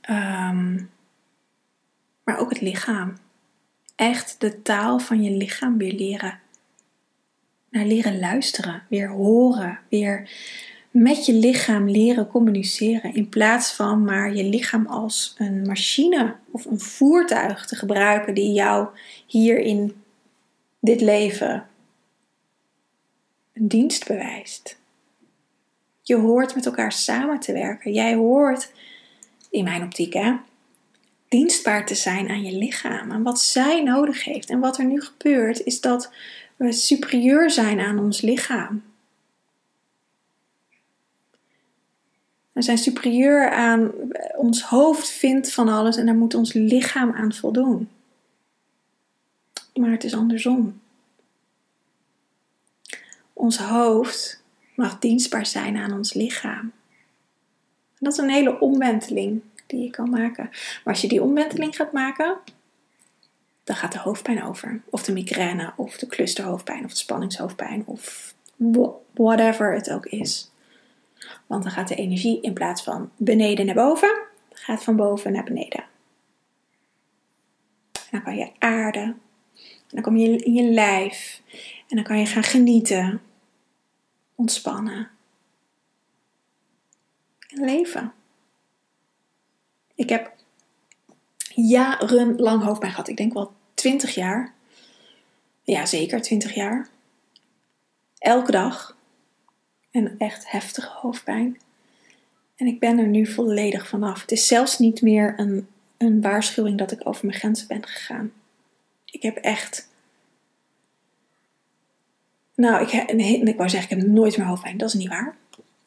Ehm, 0.00 0.74
maar 2.24 2.38
ook 2.38 2.50
het 2.50 2.60
lichaam. 2.60 3.16
Echt 3.96 4.40
de 4.40 4.62
taal 4.62 4.98
van 4.98 5.22
je 5.22 5.30
lichaam 5.30 5.78
weer 5.78 5.92
leren. 5.92 6.40
Naar 7.70 7.84
leren 7.84 8.18
luisteren, 8.18 8.82
weer 8.88 9.08
horen, 9.08 9.78
weer 9.88 10.30
met 11.02 11.26
je 11.26 11.32
lichaam 11.32 11.88
leren 11.90 12.28
communiceren. 12.28 13.14
In 13.14 13.28
plaats 13.28 13.72
van 13.72 14.04
maar 14.04 14.34
je 14.34 14.44
lichaam 14.44 14.86
als 14.86 15.34
een 15.38 15.62
machine 15.66 16.36
of 16.50 16.64
een 16.64 16.80
voertuig 16.80 17.66
te 17.66 17.76
gebruiken 17.76 18.34
die 18.34 18.52
jou 18.52 18.88
hier 19.26 19.58
in 19.58 20.02
dit 20.80 21.00
leven 21.00 21.66
een 23.52 23.68
dienst 23.68 24.06
bewijst. 24.06 24.78
Je 26.02 26.16
hoort 26.16 26.54
met 26.54 26.66
elkaar 26.66 26.92
samen 26.92 27.40
te 27.40 27.52
werken. 27.52 27.92
Jij 27.92 28.14
hoort, 28.14 28.72
in 29.50 29.64
mijn 29.64 29.82
optiek, 29.82 30.12
hè, 30.12 30.32
dienstbaar 31.28 31.86
te 31.86 31.94
zijn 31.94 32.28
aan 32.28 32.42
je 32.42 32.56
lichaam. 32.56 33.10
En 33.10 33.22
wat 33.22 33.40
zij 33.40 33.82
nodig 33.82 34.24
heeft. 34.24 34.50
En 34.50 34.60
wat 34.60 34.78
er 34.78 34.84
nu 34.84 35.00
gebeurt, 35.00 35.64
is 35.64 35.80
dat 35.80 36.12
we 36.56 36.72
superieur 36.72 37.50
zijn 37.50 37.80
aan 37.80 37.98
ons 37.98 38.20
lichaam. 38.20 38.82
We 42.58 42.64
zijn 42.64 42.78
superieur 42.78 43.50
aan 43.50 43.92
ons 44.36 44.62
hoofd 44.62 45.10
vindt 45.10 45.52
van 45.52 45.68
alles 45.68 45.96
en 45.96 46.06
daar 46.06 46.14
moet 46.14 46.34
ons 46.34 46.52
lichaam 46.52 47.12
aan 47.12 47.32
voldoen. 47.32 47.88
Maar 49.74 49.90
het 49.90 50.04
is 50.04 50.14
andersom. 50.14 50.80
Ons 53.32 53.58
hoofd 53.58 54.42
mag 54.74 54.98
dienstbaar 54.98 55.46
zijn 55.46 55.76
aan 55.76 55.92
ons 55.92 56.12
lichaam. 56.12 56.72
Dat 57.98 58.12
is 58.12 58.18
een 58.18 58.30
hele 58.30 58.60
omwenteling 58.60 59.42
die 59.66 59.82
je 59.82 59.90
kan 59.90 60.10
maken. 60.10 60.44
Maar 60.84 60.94
als 60.94 61.00
je 61.00 61.08
die 61.08 61.22
omwenteling 61.22 61.76
gaat 61.76 61.92
maken, 61.92 62.36
dan 63.64 63.76
gaat 63.76 63.92
de 63.92 63.98
hoofdpijn 63.98 64.44
over. 64.44 64.80
Of 64.90 65.02
de 65.02 65.12
migraine, 65.12 65.72
of 65.76 65.96
de 65.96 66.06
clusterhoofdpijn, 66.06 66.84
of 66.84 66.90
de 66.90 66.96
spanningshoofdpijn, 66.96 67.82
of 67.86 68.34
whatever 69.14 69.74
het 69.74 69.90
ook 69.90 70.06
is. 70.06 70.50
Want 71.46 71.62
dan 71.62 71.72
gaat 71.72 71.88
de 71.88 71.94
energie 71.94 72.40
in 72.40 72.52
plaats 72.52 72.82
van 72.82 73.10
beneden 73.16 73.66
naar 73.66 73.74
boven, 73.74 74.20
gaat 74.52 74.84
van 74.84 74.96
boven 74.96 75.32
naar 75.32 75.44
beneden. 75.44 75.84
En 77.92 78.10
dan 78.10 78.22
kan 78.22 78.36
je 78.36 78.50
aarden. 78.58 79.20
En 79.54 79.94
dan 79.94 80.02
kom 80.02 80.16
je 80.16 80.36
in 80.36 80.54
je 80.54 80.62
lijf. 80.62 81.42
En 81.88 81.96
dan 81.96 82.04
kan 82.04 82.18
je 82.18 82.26
gaan 82.26 82.42
genieten 82.42 83.22
ontspannen 84.34 85.10
en 87.48 87.64
leven. 87.64 88.12
Ik 89.94 90.08
heb 90.08 90.32
jarenlang 91.54 92.62
hoofdpijn 92.62 92.90
gehad. 92.92 93.08
Ik 93.08 93.16
denk 93.16 93.32
wel 93.32 93.52
20 93.74 94.14
jaar. 94.14 94.54
Ja, 95.62 95.86
zeker 95.86 96.22
20 96.22 96.54
jaar. 96.54 96.88
Elke 98.18 98.50
dag. 98.50 98.96
En 99.90 100.18
echt 100.18 100.50
heftige 100.50 100.90
hoofdpijn. 101.00 101.58
En 102.56 102.66
ik 102.66 102.80
ben 102.80 102.98
er 102.98 103.06
nu 103.06 103.26
volledig 103.26 103.88
vanaf. 103.88 104.20
Het 104.20 104.32
is 104.32 104.46
zelfs 104.46 104.78
niet 104.78 105.02
meer 105.02 105.34
een, 105.36 105.68
een 105.96 106.20
waarschuwing 106.20 106.78
dat 106.78 106.92
ik 106.92 107.00
over 107.08 107.26
mijn 107.26 107.38
grenzen 107.38 107.68
ben 107.68 107.86
gegaan. 107.86 108.32
Ik 109.04 109.22
heb 109.22 109.36
echt 109.36 109.88
Nou, 112.58 112.86
ik, 112.86 113.12
nee, 113.12 113.40
ik 113.40 113.56
wou 113.56 113.68
zeggen, 113.68 113.90
ik 113.90 114.02
heb 114.02 114.12
nooit 114.12 114.36
meer 114.36 114.46
hoofdpijn. 114.46 114.76
Dat 114.76 114.88
is 114.88 114.94
niet 114.94 115.08
waar. 115.08 115.36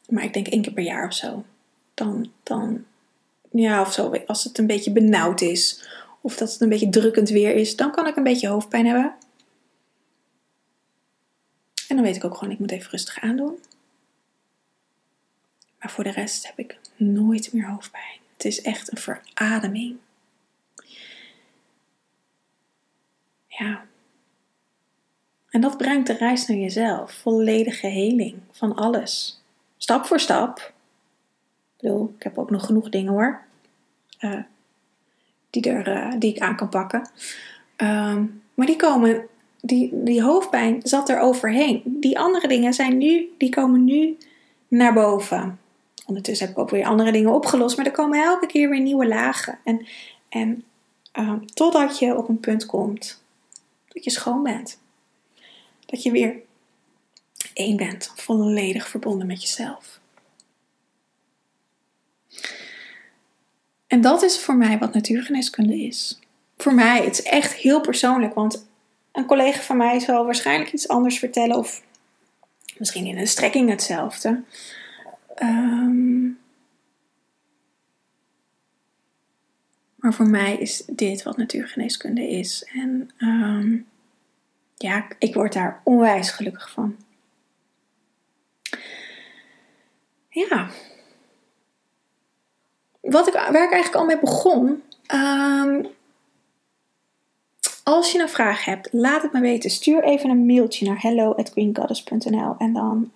Maar 0.08 0.24
ik 0.24 0.32
denk 0.32 0.46
één 0.46 0.62
keer 0.62 0.72
per 0.72 0.84
jaar 0.84 1.06
of 1.06 1.14
zo. 1.14 1.44
Dan, 1.94 2.32
dan, 2.42 2.84
ja, 3.50 3.80
of 3.80 3.92
zo. 3.92 4.14
Als 4.26 4.44
het 4.44 4.58
een 4.58 4.66
beetje 4.66 4.92
benauwd 4.92 5.40
is. 5.40 5.88
Of 6.20 6.36
dat 6.36 6.52
het 6.52 6.60
een 6.60 6.68
beetje 6.68 6.88
drukkend 6.88 7.28
weer 7.28 7.54
is. 7.54 7.76
Dan 7.76 7.90
kan 7.92 8.06
ik 8.06 8.16
een 8.16 8.22
beetje 8.22 8.48
hoofdpijn 8.48 8.86
hebben. 8.86 9.14
En 11.88 11.96
dan 11.96 12.04
weet 12.04 12.16
ik 12.16 12.24
ook 12.24 12.36
gewoon, 12.36 12.52
ik 12.52 12.58
moet 12.58 12.70
even 12.70 12.90
rustig 12.90 13.20
aandoen. 13.20 13.58
Maar 15.82 15.90
voor 15.90 16.04
de 16.04 16.10
rest 16.10 16.46
heb 16.46 16.58
ik 16.58 16.78
nooit 16.96 17.52
meer 17.52 17.66
hoofdpijn. 17.66 18.18
Het 18.32 18.44
is 18.44 18.62
echt 18.62 18.92
een 18.92 18.98
verademing. 18.98 19.96
Ja. 23.46 23.84
En 25.50 25.60
dat 25.60 25.76
brengt 25.76 26.06
de 26.06 26.12
reis 26.12 26.46
naar 26.46 26.56
jezelf. 26.56 27.12
Volledige 27.12 27.86
heling 27.86 28.38
van 28.50 28.74
alles. 28.74 29.42
Stap 29.76 30.06
voor 30.06 30.20
stap. 30.20 30.72
Ik 31.78 31.90
ik 32.16 32.22
heb 32.22 32.38
ook 32.38 32.50
nog 32.50 32.66
genoeg 32.66 32.88
dingen 32.88 33.12
hoor. 33.12 33.42
Uh, 34.20 34.42
die, 35.50 35.70
er, 35.70 35.88
uh, 35.88 36.18
die 36.18 36.34
ik 36.34 36.40
aan 36.40 36.56
kan 36.56 36.68
pakken. 36.68 37.10
Um, 37.76 38.42
maar 38.54 38.66
die 38.66 38.76
komen, 38.76 39.26
die, 39.60 40.02
die 40.02 40.22
hoofdpijn 40.22 40.80
zat 40.82 41.08
er 41.08 41.18
overheen. 41.18 41.82
Die 41.84 42.18
andere 42.18 42.48
dingen 42.48 42.74
zijn 42.74 42.98
nu, 42.98 43.28
die 43.38 43.50
komen 43.50 43.84
nu 43.84 44.16
naar 44.68 44.92
boven. 44.92 45.60
Ondertussen 46.06 46.46
heb 46.46 46.56
ik 46.56 46.62
ook 46.62 46.70
weer 46.70 46.84
andere 46.84 47.12
dingen 47.12 47.32
opgelost, 47.32 47.76
maar 47.76 47.86
er 47.86 47.92
komen 47.92 48.22
elke 48.22 48.46
keer 48.46 48.68
weer 48.68 48.80
nieuwe 48.80 49.06
lagen. 49.06 49.58
En, 49.64 49.86
en 50.28 50.64
um, 51.18 51.46
totdat 51.46 51.98
je 51.98 52.16
op 52.16 52.28
een 52.28 52.40
punt 52.40 52.66
komt 52.66 53.22
dat 53.88 54.04
je 54.04 54.10
schoon 54.10 54.42
bent. 54.42 54.78
Dat 55.86 56.02
je 56.02 56.10
weer 56.10 56.36
één 57.52 57.76
bent, 57.76 58.12
volledig 58.14 58.88
verbonden 58.88 59.26
met 59.26 59.42
jezelf. 59.42 60.00
En 63.86 64.00
dat 64.00 64.22
is 64.22 64.38
voor 64.38 64.56
mij 64.56 64.78
wat 64.78 64.94
natuurgeneeskunde 64.94 65.82
is. 65.82 66.18
Voor 66.56 66.74
mij, 66.74 67.04
het 67.04 67.18
is 67.18 67.22
echt 67.22 67.52
heel 67.52 67.80
persoonlijk, 67.80 68.34
want 68.34 68.66
een 69.12 69.26
collega 69.26 69.60
van 69.60 69.76
mij 69.76 69.98
zal 69.98 70.24
waarschijnlijk 70.24 70.72
iets 70.72 70.88
anders 70.88 71.18
vertellen, 71.18 71.56
of 71.56 71.82
misschien 72.76 73.06
in 73.06 73.18
een 73.18 73.26
strekking 73.26 73.70
hetzelfde. 73.70 74.42
Um, 75.40 76.38
maar 79.96 80.14
voor 80.14 80.26
mij 80.26 80.56
is 80.56 80.84
dit 80.86 81.22
wat 81.22 81.36
natuurgeneeskunde 81.36 82.28
is. 82.28 82.64
En 82.74 83.10
um, 83.18 83.86
ja, 84.74 85.06
ik 85.18 85.34
word 85.34 85.52
daar 85.52 85.80
onwijs 85.84 86.30
gelukkig 86.30 86.70
van. 86.70 86.96
Ja. 90.28 90.68
Wat 93.00 93.26
ik, 93.26 93.32
waar 93.32 93.64
ik 93.64 93.72
eigenlijk 93.72 93.94
al 93.94 94.04
mee 94.04 94.20
begon. 94.20 94.82
Um, 95.14 95.86
als 97.82 98.12
je 98.12 98.20
een 98.20 98.28
vraag 98.28 98.64
hebt, 98.64 98.88
laat 98.92 99.22
het 99.22 99.32
me 99.32 99.40
weten. 99.40 99.70
Stuur 99.70 100.02
even 100.02 100.30
een 100.30 100.46
mailtje 100.46 100.86
naar 100.86 101.02
hello@queengoddess.nl 101.02 102.54
en 102.58 102.72
dan 102.72 103.10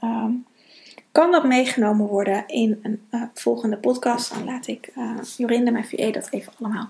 kan 1.16 1.32
dat 1.32 1.44
meegenomen 1.44 2.06
worden 2.06 2.46
in 2.46 2.78
een 2.82 3.06
uh, 3.10 3.22
volgende 3.34 3.76
podcast. 3.76 4.32
Dan 4.32 4.44
laat 4.44 4.66
ik 4.66 4.90
uh, 4.96 5.18
Jorinde, 5.36 5.70
mijn 5.70 5.86
VA, 5.86 6.10
dat 6.10 6.28
even 6.30 6.52
allemaal 6.60 6.88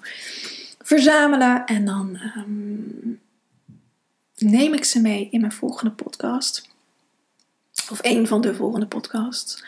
verzamelen 0.79 1.65
en 1.65 1.85
dan 1.85 2.19
um, 2.37 3.21
neem 4.37 4.75
ik 4.75 4.85
ze 4.85 5.01
mee 5.01 5.29
in 5.31 5.41
mijn 5.41 5.53
volgende 5.53 5.95
podcast. 5.95 6.69
Of 7.91 7.99
een 8.03 8.27
van 8.27 8.41
de 8.41 8.55
volgende 8.55 8.87
podcasts. 8.87 9.65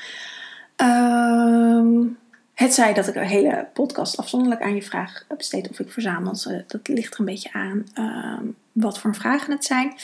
Um, 0.77 2.19
het 2.55 2.75
zij 2.75 2.95
dat 2.95 3.09
ik 3.09 3.15
een 3.15 3.23
hele 3.23 3.69
podcast 3.73 4.17
afzonderlijk 4.17 4.63
aan 4.63 4.75
je 4.75 4.83
vraag 4.83 5.25
besteed 5.37 5.71
of 5.71 5.79
ik 5.79 5.93
verzamel 5.93 6.35
ze. 6.35 6.65
Dat 6.67 6.89
ligt 6.89 7.15
er 7.15 7.21
een 7.21 7.27
beetje 7.27 7.53
aan 7.53 7.87
um, 7.95 8.57
wat 8.73 8.99
voor 8.99 9.15
vragen 9.15 9.53
het 9.53 9.65
zijn. 9.65 9.95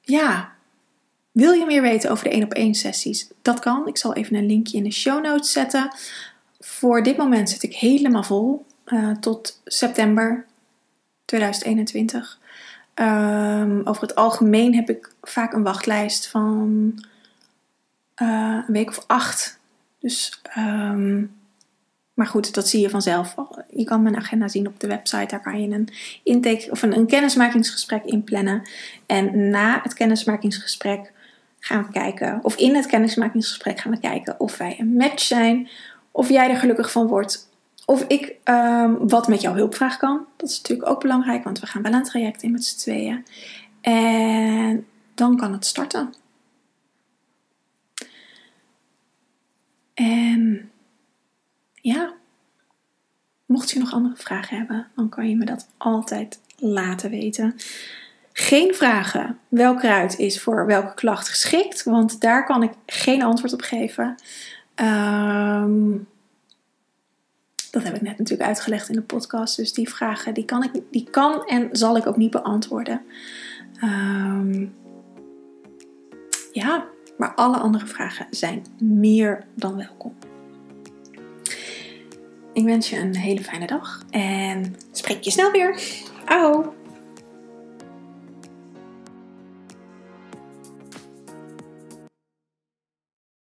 Ja, 0.00 0.55
wil 1.36 1.52
je 1.52 1.66
meer 1.66 1.82
weten 1.82 2.10
over 2.10 2.24
de 2.24 2.30
1 2.30 2.44
op 2.44 2.52
1 2.52 2.74
sessies? 2.74 3.28
Dat 3.42 3.58
kan. 3.58 3.86
Ik 3.86 3.96
zal 3.96 4.14
even 4.14 4.36
een 4.36 4.46
linkje 4.46 4.76
in 4.76 4.82
de 4.82 4.92
show 4.92 5.22
notes 5.22 5.52
zetten. 5.52 5.94
Voor 6.60 7.02
dit 7.02 7.16
moment 7.16 7.50
zit 7.50 7.62
ik 7.62 7.74
helemaal 7.74 8.22
vol. 8.22 8.66
Uh, 8.86 9.10
tot 9.10 9.60
september 9.64 10.44
2021. 11.24 12.38
Um, 12.94 13.80
over 13.84 14.02
het 14.02 14.14
algemeen 14.14 14.74
heb 14.74 14.90
ik 14.90 15.12
vaak 15.22 15.52
een 15.52 15.62
wachtlijst 15.62 16.26
van 16.26 16.92
uh, 18.22 18.58
een 18.66 18.72
week 18.72 18.88
of 18.88 19.04
acht. 19.06 19.58
Dus, 19.98 20.42
um, 20.58 21.36
maar 22.14 22.26
goed, 22.26 22.54
dat 22.54 22.68
zie 22.68 22.80
je 22.80 22.90
vanzelf. 22.90 23.34
Je 23.70 23.84
kan 23.84 24.02
mijn 24.02 24.16
agenda 24.16 24.48
zien 24.48 24.66
op 24.66 24.80
de 24.80 24.86
website. 24.86 25.26
Daar 25.26 25.42
kan 25.42 25.62
je 25.62 25.74
een 25.74 25.88
intake 26.22 26.68
of 26.70 26.82
een, 26.82 26.96
een 26.96 27.06
kennismakingsgesprek 27.06 28.04
inplannen. 28.04 28.68
En 29.06 29.50
na 29.50 29.80
het 29.82 29.94
kennismakingsgesprek 29.94 31.14
gaan 31.66 31.84
we 31.86 31.92
kijken, 31.92 32.38
of 32.42 32.56
in 32.56 32.74
het 32.74 32.86
kennismakingsgesprek 32.86 33.80
gaan 33.80 33.92
we 33.92 34.00
kijken 34.00 34.40
of 34.40 34.56
wij 34.56 34.76
een 34.78 34.96
match 34.96 35.22
zijn, 35.22 35.68
of 36.10 36.28
jij 36.28 36.50
er 36.50 36.56
gelukkig 36.56 36.90
van 36.90 37.06
wordt, 37.06 37.50
of 37.84 38.04
ik 38.06 38.36
um, 38.44 39.08
wat 39.08 39.28
met 39.28 39.40
jouw 39.40 39.54
hulpvraag 39.54 39.96
kan. 39.96 40.26
Dat 40.36 40.48
is 40.48 40.56
natuurlijk 40.56 40.88
ook 40.88 41.00
belangrijk, 41.00 41.44
want 41.44 41.60
we 41.60 41.66
gaan 41.66 41.82
wel 41.82 41.92
een 41.92 42.02
traject 42.02 42.42
in 42.42 42.52
met 42.52 42.64
z'n 42.64 42.78
tweeën. 42.78 43.24
En 43.80 44.86
dan 45.14 45.36
kan 45.36 45.52
het 45.52 45.66
starten. 45.66 46.14
En 49.94 50.70
ja, 51.74 52.14
mocht 53.46 53.70
je 53.70 53.78
nog 53.78 53.92
andere 53.92 54.16
vragen 54.16 54.56
hebben, 54.56 54.88
dan 54.94 55.08
kan 55.08 55.28
je 55.28 55.36
me 55.36 55.44
dat 55.44 55.68
altijd 55.76 56.40
laten 56.56 57.10
weten. 57.10 57.56
Geen 58.38 58.74
vragen 58.74 59.38
welk 59.48 59.78
kruid 59.78 60.18
is 60.18 60.40
voor 60.40 60.66
welke 60.66 60.94
klacht 60.94 61.28
geschikt, 61.28 61.84
want 61.84 62.20
daar 62.20 62.44
kan 62.44 62.62
ik 62.62 62.72
geen 62.86 63.22
antwoord 63.22 63.52
op 63.52 63.60
geven. 63.60 64.14
Um, 64.74 66.08
dat 67.70 67.82
heb 67.82 67.94
ik 67.94 68.00
net 68.00 68.18
natuurlijk 68.18 68.48
uitgelegd 68.48 68.88
in 68.88 68.94
de 68.94 69.02
podcast. 69.02 69.56
Dus 69.56 69.72
die 69.72 69.88
vragen 69.88 70.34
die 70.34 70.44
kan, 70.44 70.62
ik, 70.62 70.82
die 70.90 71.10
kan 71.10 71.46
en 71.46 71.68
zal 71.72 71.96
ik 71.96 72.06
ook 72.06 72.16
niet 72.16 72.30
beantwoorden. 72.30 73.02
Um, 73.84 74.74
ja, 76.52 76.86
maar 77.18 77.34
alle 77.34 77.56
andere 77.56 77.86
vragen 77.86 78.26
zijn 78.30 78.64
meer 78.78 79.44
dan 79.54 79.76
welkom. 79.76 80.14
Ik 82.52 82.64
wens 82.64 82.90
je 82.90 82.98
een 82.98 83.16
hele 83.16 83.42
fijne 83.42 83.66
dag 83.66 84.02
en 84.10 84.76
spreek 84.92 85.22
je 85.22 85.30
snel 85.30 85.50
weer. 85.50 85.80
Au! 86.24 86.74